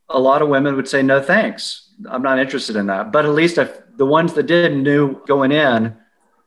a 0.10 0.20
lot 0.20 0.42
of 0.42 0.50
women 0.50 0.76
would 0.76 0.88
say, 0.88 1.02
no, 1.02 1.22
thanks. 1.22 1.94
I'm 2.10 2.22
not 2.22 2.40
interested 2.40 2.76
in 2.76 2.88
that. 2.88 3.12
But 3.12 3.26
at 3.26 3.32
least 3.32 3.58
if 3.58 3.82
the 3.96 4.06
ones 4.06 4.34
that 4.34 4.44
did 4.44 4.76
knew 4.78 5.26
going 5.26 5.52
in 5.52 5.98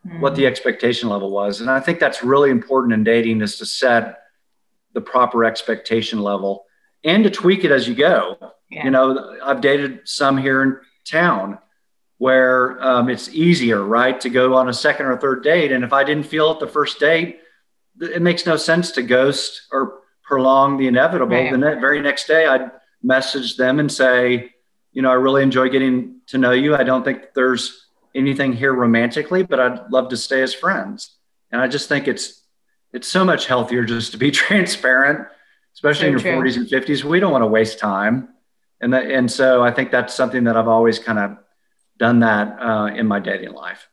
mm-hmm. 0.06 0.20
what 0.20 0.34
the 0.34 0.46
expectation 0.46 1.08
level 1.08 1.30
was. 1.30 1.60
And 1.60 1.70
I 1.70 1.80
think 1.80 2.00
that's 2.00 2.22
really 2.22 2.50
important 2.50 2.94
in 2.94 3.04
dating 3.04 3.42
is 3.42 3.58
to 3.58 3.66
set 3.66 4.18
the 4.92 5.00
proper 5.00 5.44
expectation 5.44 6.20
level 6.20 6.64
and 7.04 7.24
to 7.24 7.30
tweak 7.30 7.64
it 7.64 7.70
as 7.70 7.88
you 7.88 7.94
go. 7.94 8.36
Yeah. 8.70 8.84
You 8.84 8.90
know, 8.90 9.38
I've 9.42 9.60
dated 9.60 10.00
some 10.04 10.36
here 10.36 10.62
in 10.62 10.78
town 11.04 11.58
where 12.18 12.82
um, 12.84 13.08
it's 13.08 13.30
easier, 13.30 13.82
right, 13.82 14.20
to 14.20 14.28
go 14.28 14.54
on 14.54 14.68
a 14.68 14.74
second 14.74 15.06
or 15.06 15.16
third 15.16 15.42
date. 15.42 15.72
And 15.72 15.82
if 15.82 15.92
I 15.92 16.04
didn't 16.04 16.24
feel 16.24 16.52
it 16.52 16.60
the 16.60 16.66
first 16.66 17.00
date, 17.00 17.40
it 18.00 18.20
makes 18.20 18.46
no 18.46 18.56
sense 18.56 18.92
to 18.92 19.02
ghost 19.02 19.62
or 19.72 20.00
prolong 20.22 20.76
the 20.76 20.86
inevitable. 20.86 21.34
Right. 21.34 21.50
The 21.50 21.58
ne- 21.58 21.80
very 21.80 22.00
next 22.00 22.26
day, 22.26 22.46
I'd 22.46 22.70
message 23.02 23.56
them 23.56 23.80
and 23.80 23.90
say, 23.90 24.52
you 24.92 25.02
know, 25.02 25.10
I 25.10 25.14
really 25.14 25.42
enjoy 25.42 25.70
getting 25.70 26.20
to 26.26 26.38
know 26.38 26.52
you. 26.52 26.76
I 26.76 26.82
don't 26.82 27.04
think 27.04 27.32
there's 27.34 27.86
anything 28.14 28.53
here 28.53 28.73
romantically, 28.73 29.42
but 29.42 29.61
I'd 29.61 29.90
love 29.90 30.09
to 30.11 30.16
stay 30.16 30.42
as 30.42 30.55
friends. 30.55 31.16
And 31.51 31.61
I 31.61 31.68
just 31.68 31.88
think 31.88 32.09
it's 32.09 32.42
it's 32.92 33.09
so 33.09 33.25
much 33.25 33.46
healthier 33.46 33.85
just 33.85 34.12
to 34.12 34.18
be 34.18 34.31
transparent, 34.46 35.29
especially 35.75 36.03
so 36.03 36.07
in 36.07 36.12
your 36.12 36.20
true. 36.20 36.33
40s 36.33 36.57
and 36.57 36.66
50s. 36.66 37.05
We 37.05 37.20
don't 37.20 37.33
want 37.33 37.42
to 37.42 37.46
waste 37.46 37.79
time, 37.79 38.29
and 38.81 38.92
that, 38.92 39.11
and 39.11 39.31
so 39.31 39.62
I 39.62 39.70
think 39.70 39.90
that's 39.90 40.14
something 40.14 40.44
that 40.44 40.57
I've 40.57 40.68
always 40.68 40.99
kind 40.99 41.18
of 41.18 41.37
done 41.99 42.20
that 42.20 42.61
uh, 42.61 42.87
in 42.87 43.07
my 43.07 43.20
dating 43.20 43.53
life. 43.53 43.88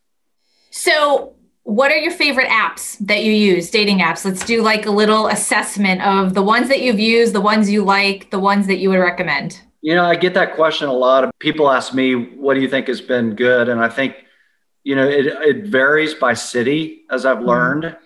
So, 0.71 1.35
what 1.63 1.91
are 1.91 1.97
your 1.97 2.13
favorite 2.13 2.47
apps 2.47 2.97
that 3.05 3.23
you 3.23 3.31
use, 3.33 3.69
dating 3.69 3.99
apps? 3.99 4.23
Let's 4.23 4.45
do 4.45 4.61
like 4.61 4.85
a 4.85 4.91
little 4.91 5.27
assessment 5.27 6.01
of 6.01 6.33
the 6.33 6.41
ones 6.41 6.69
that 6.69 6.81
you've 6.81 6.99
used, 6.99 7.33
the 7.33 7.41
ones 7.41 7.69
you 7.69 7.83
like, 7.83 8.31
the 8.31 8.39
ones 8.39 8.67
that 8.67 8.77
you 8.77 8.89
would 8.89 8.99
recommend. 8.99 9.61
You 9.87 9.95
know, 9.95 10.03
I 10.03 10.17
get 10.17 10.33
that 10.33 10.55
question 10.55 10.89
a 10.89 10.93
lot. 10.93 11.33
People 11.39 11.71
ask 11.71 11.93
me, 11.93 12.13
what 12.13 12.55
do 12.55 12.59
you 12.59 12.67
think 12.67 12.89
has 12.89 12.99
been 12.99 13.35
good? 13.35 13.69
And 13.69 13.79
I 13.79 13.87
think, 13.87 14.17
you 14.83 14.97
know, 14.97 15.07
it, 15.07 15.27
it 15.27 15.67
varies 15.67 16.13
by 16.13 16.33
city, 16.33 17.05
as 17.09 17.25
I've 17.25 17.37
mm-hmm. 17.37 17.47
learned. 17.47 17.83
Mm-hmm. 17.83 18.03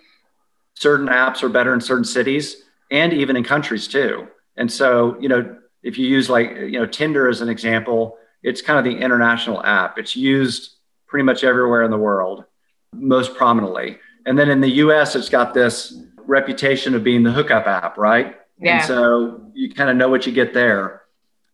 Certain 0.76 1.08
apps 1.08 1.42
are 1.42 1.48
better 1.48 1.74
in 1.74 1.80
certain 1.80 2.04
cities 2.04 2.62
and 2.92 3.12
even 3.12 3.34
in 3.34 3.42
countries 3.42 3.88
too. 3.88 4.28
And 4.56 4.70
so, 4.70 5.16
you 5.18 5.28
know, 5.28 5.56
if 5.82 5.98
you 5.98 6.06
use 6.06 6.30
like, 6.30 6.50
you 6.50 6.78
know, 6.78 6.86
Tinder 6.86 7.28
as 7.28 7.40
an 7.40 7.48
example, 7.48 8.16
it's 8.44 8.62
kind 8.62 8.78
of 8.78 8.84
the 8.84 9.00
international 9.04 9.60
app. 9.64 9.98
It's 9.98 10.14
used 10.14 10.76
pretty 11.08 11.24
much 11.24 11.42
everywhere 11.42 11.82
in 11.82 11.90
the 11.90 11.98
world, 11.98 12.44
most 12.92 13.34
prominently. 13.34 13.98
And 14.24 14.38
then 14.38 14.50
in 14.50 14.60
the 14.60 14.70
US, 14.84 15.16
it's 15.16 15.28
got 15.28 15.52
this 15.52 16.00
reputation 16.16 16.94
of 16.94 17.02
being 17.02 17.24
the 17.24 17.32
hookup 17.32 17.66
app, 17.66 17.98
right? 17.98 18.36
Yeah. 18.60 18.76
And 18.76 18.84
so 18.84 19.50
you 19.52 19.74
kind 19.74 19.90
of 19.90 19.96
know 19.96 20.08
what 20.08 20.28
you 20.28 20.32
get 20.32 20.54
there. 20.54 21.01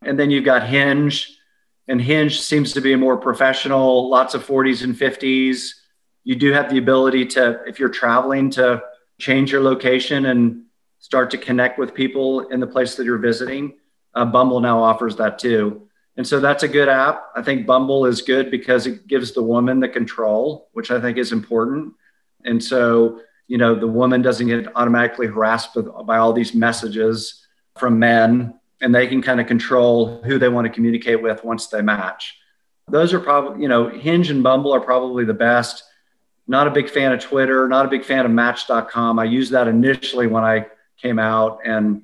And 0.03 0.19
then 0.19 0.31
you've 0.31 0.45
got 0.45 0.67
Hinge, 0.67 1.39
and 1.89 2.01
Hinge 2.01 2.41
seems 2.41 2.73
to 2.75 2.81
be 2.81 2.95
more 2.97 3.17
professional, 3.17 4.09
lots 4.11 4.35
of 4.35 4.47
40s 4.47 4.85
and 4.85 4.95
50s. 4.95 5.71
You 6.23 6.37
do 6.37 6.53
have 6.53 6.71
the 6.71 6.79
ability 6.79 7.27
to, 7.27 7.63
if 7.67 7.81
you're 7.81 7.89
traveling, 7.89 8.51
to 8.51 8.83
change 9.19 9.51
your 9.51 9.63
location 9.63 10.27
and 10.27 10.65
start 10.99 11.31
to 11.31 11.39
connect 11.39 11.79
with 11.79 11.95
people 11.95 12.49
in 12.49 12.61
the 12.61 12.67
place 12.67 12.95
that 12.97 13.05
you're 13.05 13.19
visiting. 13.19 13.75
Uh, 14.15 14.27
Bumble 14.27 14.61
now 14.61 14.83
offers 14.83 15.17
that 15.17 15.39
too. 15.39 15.89
And 16.17 16.27
so 16.27 16.41
that's 16.41 16.65
a 16.65 16.69
good 16.69 16.89
app. 16.89 17.29
I 17.35 17.43
think 17.43 17.67
Bumble 17.67 18.05
is 18.05 18.23
good 18.23 18.51
because 18.51 18.87
it 18.87 19.07
gives 19.07 19.33
the 19.33 19.43
woman 19.43 19.81
the 19.81 19.89
control, 19.89 20.69
which 20.73 20.91
I 20.91 21.01
think 21.01 21.17
is 21.17 21.33
important. 21.33 21.95
And 22.45 22.63
so, 22.63 23.21
you 23.47 23.57
know, 23.57 23.75
the 23.75 23.87
woman 23.87 24.21
doesn't 24.21 24.47
get 24.47 24.77
automatically 24.77 25.29
harassed 25.29 25.77
by 26.07 26.19
all 26.19 26.33
these 26.33 26.55
messages 26.55 27.47
from 27.77 27.99
men 27.99 28.59
and 28.81 28.95
they 28.95 29.07
can 29.07 29.23
kind 29.23 29.41
of 29.41 29.47
control 29.47 30.23
who 30.23 30.39
they 30.39 30.49
want 30.49 30.67
to 30.67 30.73
communicate 30.73 31.21
with 31.23 31.45
once 31.45 31.67
they 31.67 31.83
match. 31.83 32.39
Those 32.89 33.13
are 33.13 33.21
probably, 33.21 33.63
you 33.63 33.69
know, 33.69 33.89
Hinge 33.89 34.31
and 34.31 34.43
Bumble 34.43 34.73
are 34.73 34.81
probably 34.81 35.25
the 35.25 35.35
best. 35.35 35.85
Not 36.47 36.67
a 36.67 36.71
big 36.71 36.89
fan 36.89 37.13
of 37.13 37.21
Twitter, 37.21 37.69
not 37.69 37.85
a 37.85 37.89
big 37.89 38.05
fan 38.05 38.25
of 38.25 38.31
Match.com. 38.31 39.19
I 39.19 39.25
used 39.25 39.53
that 39.53 39.69
initially 39.69 40.27
when 40.27 40.45
I 40.45 40.67
came 40.97 41.19
out, 41.19 41.61
and 41.65 42.03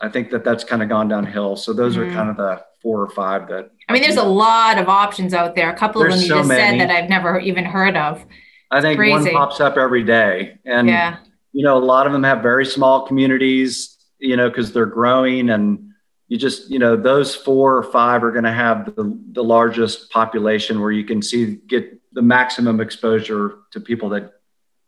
I 0.00 0.10
think 0.10 0.30
that 0.30 0.44
that's 0.44 0.64
kind 0.64 0.82
of 0.82 0.90
gone 0.90 1.08
downhill. 1.08 1.56
So 1.56 1.72
those 1.72 1.96
mm-hmm. 1.96 2.10
are 2.10 2.14
kind 2.14 2.28
of 2.28 2.36
the 2.36 2.62
four 2.82 3.00
or 3.00 3.08
five 3.08 3.48
that. 3.48 3.70
I 3.88 3.92
mean, 3.92 4.02
there's 4.02 4.16
a 4.16 4.22
lot 4.22 4.78
of 4.78 4.88
options 4.88 5.32
out 5.32 5.54
there. 5.54 5.70
A 5.70 5.76
couple 5.76 6.02
of 6.02 6.10
them 6.10 6.20
you 6.20 6.26
so 6.26 6.36
just 6.38 6.48
many. 6.48 6.78
said 6.78 6.88
that 6.88 6.94
I've 6.94 7.08
never 7.08 7.38
even 7.38 7.64
heard 7.64 7.96
of. 7.96 8.24
I 8.70 8.80
think 8.80 8.98
one 8.98 9.24
pops 9.30 9.60
up 9.60 9.78
every 9.78 10.02
day, 10.02 10.58
and 10.66 10.88
yeah. 10.88 11.18
you 11.52 11.64
know, 11.64 11.78
a 11.78 11.84
lot 11.84 12.06
of 12.06 12.12
them 12.12 12.24
have 12.24 12.42
very 12.42 12.66
small 12.66 13.06
communities. 13.06 13.94
You 14.18 14.36
know, 14.36 14.48
because 14.48 14.72
they're 14.72 14.86
growing 14.86 15.50
and 15.50 15.92
you 16.28 16.36
just 16.36 16.70
you 16.70 16.78
know 16.78 16.96
those 16.96 17.34
four 17.34 17.76
or 17.76 17.82
five 17.82 18.24
are 18.24 18.32
going 18.32 18.44
to 18.44 18.52
have 18.52 18.96
the, 18.96 19.18
the 19.32 19.44
largest 19.44 20.10
population 20.10 20.80
where 20.80 20.90
you 20.90 21.04
can 21.04 21.22
see 21.22 21.56
get 21.66 22.00
the 22.12 22.22
maximum 22.22 22.80
exposure 22.80 23.58
to 23.70 23.80
people 23.80 24.08
that 24.08 24.35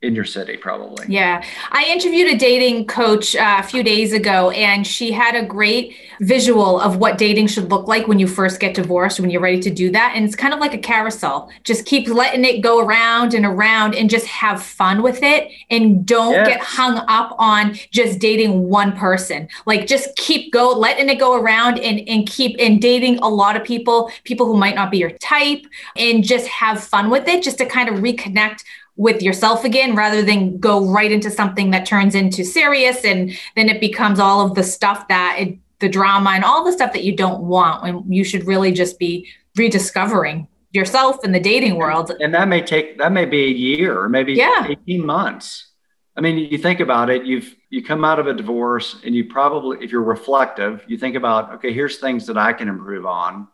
in 0.00 0.14
your 0.14 0.24
city 0.24 0.56
probably. 0.56 1.04
Yeah. 1.08 1.44
I 1.72 1.84
interviewed 1.88 2.32
a 2.32 2.36
dating 2.36 2.86
coach 2.86 3.34
uh, 3.34 3.56
a 3.58 3.64
few 3.64 3.82
days 3.82 4.12
ago 4.12 4.50
and 4.50 4.86
she 4.86 5.10
had 5.10 5.34
a 5.34 5.44
great 5.44 5.96
visual 6.20 6.80
of 6.80 6.98
what 6.98 7.18
dating 7.18 7.48
should 7.48 7.68
look 7.68 7.88
like 7.88 8.06
when 8.06 8.20
you 8.20 8.28
first 8.28 8.60
get 8.60 8.74
divorced 8.74 9.18
when 9.18 9.28
you're 9.28 9.40
ready 9.40 9.58
to 9.58 9.70
do 9.70 9.90
that 9.90 10.12
and 10.14 10.24
it's 10.24 10.36
kind 10.36 10.54
of 10.54 10.60
like 10.60 10.72
a 10.72 10.78
carousel. 10.78 11.50
Just 11.64 11.84
keep 11.84 12.06
letting 12.06 12.44
it 12.44 12.60
go 12.60 12.78
around 12.78 13.34
and 13.34 13.44
around 13.44 13.96
and 13.96 14.08
just 14.08 14.26
have 14.26 14.62
fun 14.62 15.02
with 15.02 15.24
it 15.24 15.50
and 15.68 16.06
don't 16.06 16.32
yes. 16.32 16.46
get 16.46 16.60
hung 16.60 16.98
up 17.08 17.34
on 17.36 17.76
just 17.90 18.20
dating 18.20 18.68
one 18.68 18.96
person. 18.96 19.48
Like 19.66 19.88
just 19.88 20.14
keep 20.16 20.52
go 20.52 20.70
letting 20.70 21.08
it 21.08 21.18
go 21.18 21.40
around 21.40 21.80
and 21.80 22.08
and 22.08 22.24
keep 22.24 22.56
in 22.58 22.78
dating 22.78 23.18
a 23.18 23.28
lot 23.28 23.56
of 23.56 23.64
people 23.64 24.12
people 24.22 24.46
who 24.46 24.56
might 24.56 24.76
not 24.76 24.92
be 24.92 24.98
your 24.98 25.10
type 25.10 25.66
and 25.96 26.22
just 26.22 26.46
have 26.46 26.80
fun 26.80 27.10
with 27.10 27.26
it 27.26 27.42
just 27.42 27.58
to 27.58 27.66
kind 27.66 27.88
of 27.88 27.96
reconnect 27.96 28.62
with 28.98 29.22
yourself 29.22 29.64
again 29.64 29.94
rather 29.94 30.22
than 30.22 30.58
go 30.58 30.84
right 30.84 31.12
into 31.12 31.30
something 31.30 31.70
that 31.70 31.86
turns 31.86 32.16
into 32.16 32.44
serious 32.44 33.04
and 33.04 33.30
then 33.54 33.68
it 33.68 33.80
becomes 33.80 34.18
all 34.18 34.44
of 34.44 34.56
the 34.56 34.62
stuff 34.62 35.06
that 35.06 35.36
it, 35.38 35.56
the 35.78 35.88
drama 35.88 36.30
and 36.30 36.44
all 36.44 36.64
the 36.64 36.72
stuff 36.72 36.92
that 36.92 37.04
you 37.04 37.16
don't 37.16 37.40
want 37.40 37.86
and 37.86 38.12
you 38.12 38.24
should 38.24 38.44
really 38.44 38.72
just 38.72 38.98
be 38.98 39.28
rediscovering 39.56 40.48
yourself 40.72 41.24
in 41.24 41.30
the 41.30 41.38
dating 41.38 41.76
world. 41.76 42.10
and 42.18 42.34
that 42.34 42.48
may 42.48 42.60
take 42.60 42.98
that 42.98 43.12
may 43.12 43.24
be 43.24 43.44
a 43.44 43.48
year 43.48 43.98
or 43.98 44.08
maybe 44.08 44.34
yeah. 44.34 44.66
18 44.68 45.06
months. 45.06 45.70
I 46.16 46.20
mean 46.20 46.36
you 46.36 46.58
think 46.58 46.80
about 46.80 47.08
it 47.08 47.24
you've 47.24 47.54
you 47.70 47.84
come 47.84 48.04
out 48.04 48.18
of 48.18 48.26
a 48.26 48.34
divorce 48.34 48.96
and 49.04 49.14
you 49.14 49.26
probably 49.26 49.78
if 49.80 49.92
you're 49.92 50.02
reflective 50.02 50.82
you 50.88 50.98
think 50.98 51.14
about 51.14 51.52
okay 51.54 51.72
here's 51.72 51.98
things 51.98 52.26
that 52.26 52.36
i 52.36 52.52
can 52.52 52.68
improve 52.68 53.06
on 53.06 53.46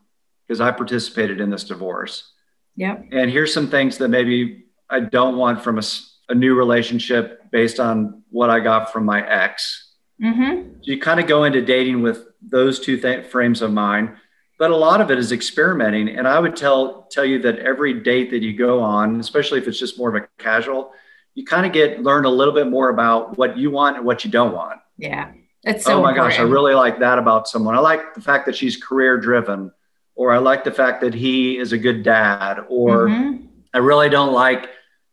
because 0.47 0.63
i 0.63 0.71
participated 0.71 1.39
in 1.39 1.51
this 1.51 1.65
divorce. 1.65 2.33
Yeah 2.75 2.97
and 3.13 3.31
here's 3.31 3.53
some 3.53 3.69
things 3.69 3.99
that 3.99 4.09
maybe 4.09 4.65
I 4.91 5.01
don't 5.01 5.37
want 5.37 5.63
from 5.63 5.79
a, 5.79 5.83
a 6.29 6.35
new 6.35 6.55
relationship 6.55 7.51
based 7.51 7.81
on 7.81 8.23
what 8.31 8.51
I 8.51 8.61
got 8.61 8.93
from 8.93 9.05
my 9.05 9.27
ex. 9.27 9.93
Mm-hmm. 10.23 10.75
So 10.83 10.91
you 10.91 11.01
kind 11.01 11.21
of 11.21 11.27
go 11.27 11.45
into 11.45 11.63
dating 11.63 12.03
with 12.03 12.27
those 12.43 12.81
two 12.81 12.97
th- 12.97 13.27
frames 13.27 13.63
of 13.63 13.73
mind, 13.73 14.17
but 14.59 14.71
a 14.71 14.77
lot 14.77 15.01
of 15.01 15.11
it 15.11 15.19
is 15.19 15.33
experimenting. 15.33 16.09
And 16.09 16.29
I 16.29 16.39
would 16.39 16.57
tell 16.57 17.03
tell 17.11 17.25
you 17.25 17.41
that 17.43 17.59
every 17.59 17.95
date 18.01 18.31
that 18.31 18.43
you 18.43 18.57
go 18.57 18.81
on, 18.81 19.19
especially 19.21 19.59
if 19.59 19.69
it's 19.69 19.79
just 19.79 19.99
more 19.99 20.15
of 20.15 20.23
a 20.23 20.29
casual, 20.39 20.93
you 21.35 21.45
kind 21.45 21.67
of 21.67 21.73
get 21.73 22.03
learn 22.03 22.25
a 22.25 22.31
little 22.31 22.55
bit 22.55 22.69
more 22.69 22.91
about 22.91 23.37
what 23.37 23.59
you 23.59 23.71
want 23.71 23.97
and 23.97 24.07
what 24.07 24.25
you 24.25 24.31
don't 24.31 24.55
want. 24.55 24.81
Yeah. 24.97 25.33
It's 25.65 25.85
so 25.85 25.99
oh 25.99 26.03
my 26.03 26.11
important. 26.11 26.35
gosh, 26.35 26.41
I 26.41 26.43
really 26.43 26.75
like 26.75 26.99
that 27.01 27.19
about 27.19 27.49
someone. 27.49 27.75
I 27.75 27.81
like 27.81 28.15
the 28.15 28.21
fact 28.21 28.47
that 28.47 28.55
she's 28.55 28.77
career 28.77 29.19
driven, 29.19 29.73
or 30.15 30.33
I 30.33 30.39
like 30.39 30.63
the 30.63 30.71
fact 30.71 31.01
that 31.01 31.15
he 31.15 31.57
is 31.57 31.73
a 31.73 31.79
good 31.79 32.03
dad, 32.03 32.61
or 32.69 33.09
mm-hmm. 33.09 33.47
I 33.75 33.79
really 33.79 34.09
don't 34.09 34.33
like 34.33 34.71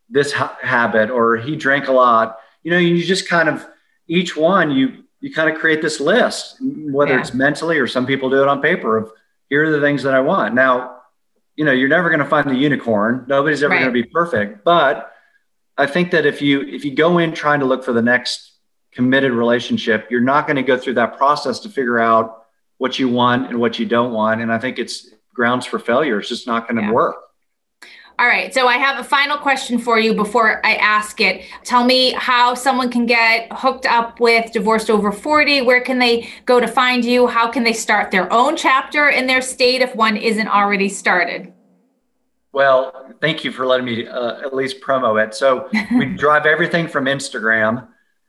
this 0.10 0.32
ha- 0.32 0.58
habit 0.62 1.10
or 1.10 1.36
he 1.38 1.56
drank 1.56 1.88
a 1.88 1.92
lot. 1.92 2.38
You 2.64 2.72
know 2.72 2.78
you 2.78 3.04
just 3.04 3.28
kind 3.28 3.50
of 3.50 3.68
each 4.08 4.38
one 4.38 4.70
you 4.72 5.04
you 5.20 5.34
kind 5.34 5.50
of 5.50 5.60
create 5.60 5.82
this 5.82 6.00
list 6.00 6.58
whether 6.62 7.14
yeah. 7.14 7.20
it's 7.20 7.34
mentally 7.34 7.78
or 7.78 7.88
some 7.88 8.06
people 8.06 8.30
do 8.30 8.42
it 8.42 8.48
on 8.48 8.62
paper 8.62 8.98
of 8.98 9.12
here 9.50 9.64
are 9.64 9.72
the 9.72 9.82
things 9.82 10.04
that 10.04 10.14
i 10.14 10.20
want. 10.20 10.54
Now 10.54 11.00
you 11.56 11.66
know 11.66 11.72
you're 11.72 11.90
never 11.90 12.10
going 12.10 12.20
to 12.20 12.26
find 12.26 12.48
the 12.48 12.56
unicorn. 12.56 13.26
Nobody's 13.28 13.64
ever 13.64 13.72
right. 13.72 13.80
going 13.80 13.94
to 13.94 14.04
be 14.04 14.08
perfect. 14.08 14.64
But 14.64 15.12
i 15.78 15.88
think 15.88 16.12
that 16.12 16.26
if 16.26 16.42
you 16.42 16.62
if 16.62 16.86
you 16.86 16.94
go 16.94 17.18
in 17.18 17.34
trying 17.34 17.62
to 17.62 17.66
look 17.66 17.84
for 17.84 17.94
the 17.94 18.02
next 18.02 18.52
committed 18.92 19.32
relationship 19.32 20.08
you're 20.12 20.20
not 20.20 20.46
going 20.46 20.58
to 20.58 20.62
go 20.62 20.78
through 20.78 20.94
that 20.94 21.18
process 21.18 21.62
to 21.62 21.70
figure 21.70 21.98
out 21.98 22.44
what 22.78 23.00
you 23.00 23.08
want 23.08 23.48
and 23.48 23.58
what 23.58 23.80
you 23.80 23.86
don't 23.86 24.12
want. 24.12 24.42
And 24.42 24.52
i 24.54 24.60
think 24.60 24.78
it's 24.78 25.10
grounds 25.34 25.66
for 25.66 25.80
failure. 25.80 26.20
It's 26.20 26.30
just 26.30 26.46
not 26.46 26.68
going 26.68 26.76
to 26.76 26.84
yeah. 26.84 26.92
work 26.92 27.16
all 28.20 28.28
right. 28.28 28.54
So 28.54 28.68
I 28.68 28.78
have 28.78 29.00
a 29.00 29.04
final 29.04 29.38
question 29.38 29.80
for 29.80 30.00
you 30.00 30.14
before 30.14 30.66
I 30.66 30.76
ask 30.76 31.20
it. 31.22 31.44
Tell 31.64 31.84
me 31.84 32.12
how 32.12 32.54
someone 32.54 32.92
can 32.92 33.06
get 33.06 33.48
hooked 33.52 33.86
up 33.86 34.20
with 34.20 34.52
Divorced 34.52 34.90
Over 34.90 35.12
40. 35.12 35.62
Where 35.62 35.82
can 35.82 35.98
they 35.98 36.30
go 36.46 36.60
to 36.60 36.68
find 36.68 37.04
you? 37.04 37.28
How 37.28 37.50
can 37.50 37.64
they 37.64 37.74
start 37.74 38.12
their 38.12 38.32
own 38.32 38.56
chapter 38.56 39.10
in 39.10 39.26
their 39.26 39.42
state 39.42 39.82
if 39.82 39.96
one 39.96 40.18
isn't 40.18 40.48
already 40.48 40.88
started? 40.88 41.52
Well, 42.54 43.16
thank 43.22 43.44
you 43.44 43.52
for 43.52 43.66
letting 43.66 43.86
me 43.86 44.08
uh, 44.08 44.42
at 44.42 44.54
least 44.54 44.82
promo 44.82 45.24
it. 45.24 45.34
So 45.34 45.70
we 45.98 46.06
drive 46.06 46.46
everything 46.46 46.88
from 46.88 47.06
Instagram. 47.06 47.88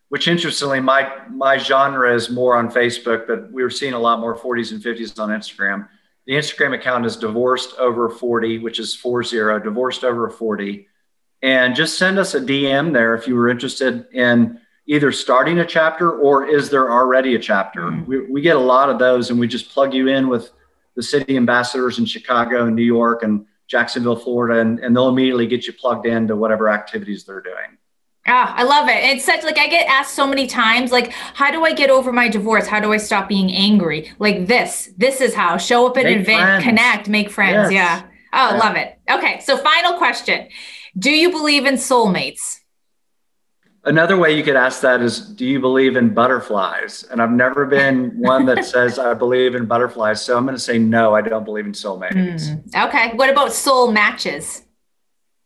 which 0.09 0.29
interestingly, 0.29 0.79
my 0.79 1.11
my 1.31 1.59
genre 1.59 2.15
is 2.15 2.31
more 2.31 2.55
on 2.57 2.71
Facebook, 2.71 3.27
but 3.27 3.51
we 3.51 3.63
were 3.63 3.71
seeing 3.71 3.95
a 3.95 3.99
lot 3.99 4.21
more 4.21 4.37
40s 4.37 4.73
and 4.73 4.83
50s 4.83 5.19
on 5.19 5.31
Instagram. 5.31 5.89
The 6.27 6.35
Instagram 6.35 6.75
account 6.75 7.05
is 7.05 7.17
divorced 7.17 7.77
over 7.79 8.09
40, 8.09 8.59
which 8.59 8.79
is 8.79 8.95
40, 8.95 9.61
divorced 9.63 10.05
over 10.05 10.31
40. 10.31 10.87
And 11.43 11.75
just 11.75 11.99
send 11.99 12.19
us 12.19 12.35
a 12.35 12.41
DM 12.41 12.93
there 12.93 13.15
if 13.15 13.27
you 13.27 13.35
were 13.35 13.49
interested 13.49 14.07
in 14.13 14.61
either 14.87 15.11
starting 15.11 15.59
a 15.59 15.67
chapter 15.67 16.13
or 16.13 16.47
is 16.47 16.71
there 16.71 16.91
already 16.91 17.35
a 17.35 17.39
chapter? 17.39 17.83
Mm-hmm. 17.83 18.05
We, 18.07 18.21
we 18.27 18.41
get 18.41 18.57
a 18.57 18.61
lot 18.61 18.89
of 18.89 18.99
those 18.99 19.31
and 19.31 19.41
we 19.41 19.49
just 19.49 19.71
plug 19.71 19.95
you 19.95 20.09
in 20.09 20.29
with 20.29 20.51
the 20.95 21.03
city 21.03 21.37
ambassadors 21.37 21.99
in 21.99 22.05
Chicago 22.05 22.67
and 22.67 22.77
New 22.77 22.83
York 22.83 23.23
and 23.23 23.47
Jacksonville, 23.67 24.17
Florida, 24.17 24.61
and, 24.61 24.79
and 24.81 24.95
they'll 24.95 25.09
immediately 25.09 25.47
get 25.47 25.67
you 25.67 25.73
plugged 25.73 26.07
into 26.07 26.37
whatever 26.37 26.69
activities 26.69 27.25
they're 27.25 27.41
doing. 27.41 27.79
Ah, 28.27 28.55
I 28.57 28.63
love 28.63 28.89
it. 28.89 29.03
It's 29.03 29.25
such 29.25 29.43
like 29.43 29.59
I 29.59 29.67
get 29.67 29.89
asked 29.89 30.15
so 30.15 30.27
many 30.27 30.47
times, 30.47 30.93
like, 30.93 31.11
how 31.11 31.51
do 31.51 31.65
I 31.65 31.73
get 31.73 31.91
over 31.91 32.13
my 32.13 32.29
divorce? 32.29 32.69
How 32.69 32.79
do 32.79 32.93
I 32.93 32.97
stop 32.97 33.29
being 33.29 33.51
angry? 33.53 34.13
Like 34.21 34.47
this, 34.47 34.91
this 34.97 35.21
is 35.21 35.35
how 35.35 35.57
show 35.57 35.87
up 35.89 35.97
in 35.97 36.07
an 36.07 36.21
event, 36.21 36.41
friends. 36.41 36.65
connect, 36.65 37.09
make 37.09 37.31
friends. 37.31 37.73
Yes. 37.73 38.03
Yeah. 38.03 38.09
Oh, 38.33 38.55
yeah. 38.55 38.59
love 38.59 38.77
it. 38.77 38.99
Okay. 39.11 39.41
So 39.41 39.57
final 39.57 39.99
question. 39.99 40.49
Do 40.97 41.11
you 41.11 41.31
believe 41.31 41.67
in 41.67 41.75
soulmates? 41.75 42.61
Another 43.85 44.17
way 44.17 44.37
you 44.37 44.45
could 44.45 44.55
ask 44.55 44.81
that 44.83 45.01
is 45.01 45.19
Do 45.19 45.45
you 45.45 45.59
believe 45.59 45.97
in 45.97 46.15
butterflies? 46.15 47.03
And 47.11 47.21
I've 47.21 47.33
never 47.33 47.67
been 47.67 48.11
one 48.19 48.47
that 48.47 48.65
says 48.65 49.01
I 49.01 49.15
believe 49.15 49.57
in 49.57 49.67
butterflies. 49.67 50.23
So 50.23 50.37
I'm 50.37 50.45
going 50.45 50.55
to 50.55 50.63
say 50.63 50.79
no, 50.79 51.13
I 51.15 51.23
don't 51.23 51.45
believe 51.45 51.67
in 51.67 51.73
soulmates. 51.73 52.13
Mm, 52.15 52.89
okay. 52.89 53.17
What 53.17 53.31
about 53.31 53.53
soul 53.53 53.91
matches? 53.91 54.63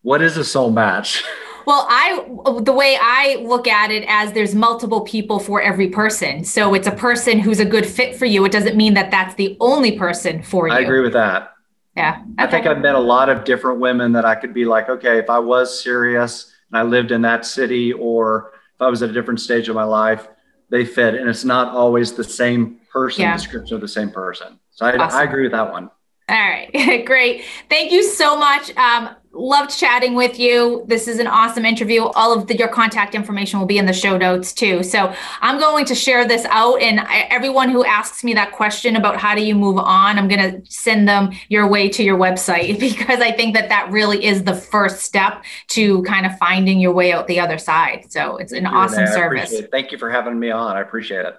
What 0.02 0.20
is 0.20 0.36
a 0.36 0.44
soul 0.44 0.70
match? 0.70 1.24
Well, 1.66 1.84
I 1.90 2.24
the 2.62 2.72
way 2.72 2.96
I 3.00 3.36
look 3.42 3.66
at 3.66 3.90
it 3.90 4.04
as 4.06 4.32
there's 4.32 4.54
multiple 4.54 5.00
people 5.00 5.40
for 5.40 5.60
every 5.60 5.88
person. 5.88 6.44
So 6.44 6.74
it's 6.74 6.86
a 6.86 6.92
person 6.92 7.40
who's 7.40 7.58
a 7.58 7.64
good 7.64 7.84
fit 7.84 8.14
for 8.14 8.24
you. 8.24 8.44
It 8.44 8.52
doesn't 8.52 8.76
mean 8.76 8.94
that 8.94 9.10
that's 9.10 9.34
the 9.34 9.56
only 9.58 9.98
person 9.98 10.42
for 10.42 10.68
you. 10.68 10.74
I 10.74 10.80
agree 10.80 11.00
with 11.00 11.12
that. 11.14 11.54
Yeah. 11.96 12.20
Okay. 12.20 12.30
I 12.38 12.46
think 12.46 12.66
I've 12.66 12.78
met 12.78 12.94
a 12.94 13.00
lot 13.00 13.28
of 13.28 13.44
different 13.44 13.80
women 13.80 14.12
that 14.12 14.24
I 14.24 14.36
could 14.36 14.54
be 14.54 14.64
like, 14.64 14.88
okay, 14.88 15.18
if 15.18 15.28
I 15.28 15.40
was 15.40 15.82
serious 15.82 16.52
and 16.70 16.78
I 16.78 16.82
lived 16.82 17.10
in 17.10 17.22
that 17.22 17.44
city 17.44 17.92
or 17.92 18.52
if 18.74 18.82
I 18.82 18.88
was 18.88 19.02
at 19.02 19.10
a 19.10 19.12
different 19.12 19.40
stage 19.40 19.68
of 19.68 19.74
my 19.74 19.84
life, 19.84 20.28
they 20.68 20.84
fit. 20.84 21.14
And 21.14 21.28
it's 21.28 21.44
not 21.44 21.74
always 21.74 22.12
the 22.12 22.24
same 22.24 22.80
person, 22.92 23.22
yeah. 23.22 23.36
description 23.36 23.74
of 23.74 23.80
the 23.80 23.88
same 23.88 24.10
person. 24.10 24.60
So 24.70 24.86
I, 24.86 24.96
awesome. 24.96 25.18
I 25.18 25.24
agree 25.24 25.42
with 25.42 25.52
that 25.52 25.72
one. 25.72 25.90
All 26.28 26.36
right, 26.36 27.04
great. 27.06 27.44
Thank 27.68 27.92
you 27.92 28.02
so 28.02 28.36
much. 28.36 28.76
Um, 28.76 29.10
loved 29.36 29.76
chatting 29.76 30.14
with 30.14 30.38
you. 30.38 30.84
This 30.86 31.08
is 31.08 31.18
an 31.18 31.26
awesome 31.26 31.64
interview. 31.64 32.04
All 32.04 32.36
of 32.36 32.46
the, 32.46 32.56
your 32.56 32.68
contact 32.68 33.14
information 33.14 33.58
will 33.58 33.66
be 33.66 33.78
in 33.78 33.86
the 33.86 33.92
show 33.92 34.16
notes 34.16 34.52
too. 34.52 34.82
So 34.82 35.14
I'm 35.40 35.58
going 35.58 35.84
to 35.86 35.94
share 35.94 36.26
this 36.26 36.44
out, 36.46 36.80
and 36.80 37.00
I, 37.00 37.26
everyone 37.30 37.68
who 37.68 37.84
asks 37.84 38.24
me 38.24 38.34
that 38.34 38.52
question 38.52 38.96
about 38.96 39.16
how 39.16 39.34
do 39.34 39.44
you 39.44 39.54
move 39.54 39.78
on, 39.78 40.18
I'm 40.18 40.28
going 40.28 40.62
to 40.62 40.70
send 40.70 41.08
them 41.08 41.30
your 41.48 41.68
way 41.68 41.88
to 41.90 42.02
your 42.02 42.18
website 42.18 42.78
because 42.80 43.20
I 43.20 43.32
think 43.32 43.54
that 43.54 43.68
that 43.68 43.90
really 43.90 44.24
is 44.24 44.44
the 44.44 44.54
first 44.54 45.00
step 45.00 45.44
to 45.68 46.02
kind 46.02 46.26
of 46.26 46.36
finding 46.38 46.80
your 46.80 46.92
way 46.92 47.12
out 47.12 47.26
the 47.26 47.40
other 47.40 47.58
side. 47.58 48.06
So 48.10 48.36
it's 48.36 48.52
an 48.52 48.66
awesome 48.66 49.06
service. 49.06 49.54
Thank 49.70 49.92
you 49.92 49.98
for 49.98 50.10
having 50.10 50.38
me 50.38 50.50
on. 50.50 50.76
I 50.76 50.80
appreciate 50.80 51.26
it. 51.26 51.36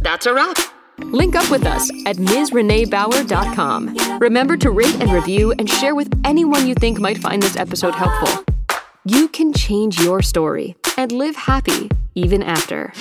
That's 0.00 0.26
a 0.26 0.34
wrap. 0.34 0.56
Link 0.98 1.36
up 1.36 1.50
with 1.50 1.64
us 1.64 1.90
at 2.06 2.16
MsReneeBauer.com. 2.16 4.18
Remember 4.18 4.56
to 4.56 4.70
rate 4.70 4.96
and 5.00 5.12
review 5.12 5.52
and 5.58 5.68
share 5.68 5.94
with 5.94 6.10
anyone 6.24 6.66
you 6.66 6.74
think 6.74 6.98
might 6.98 7.18
find 7.18 7.42
this 7.42 7.56
episode 7.56 7.94
helpful. 7.94 8.44
You 9.04 9.28
can 9.28 9.52
change 9.52 10.00
your 10.00 10.22
story 10.22 10.74
and 10.96 11.12
live 11.12 11.36
happy 11.36 11.90
even 12.14 12.42
after. 12.42 12.92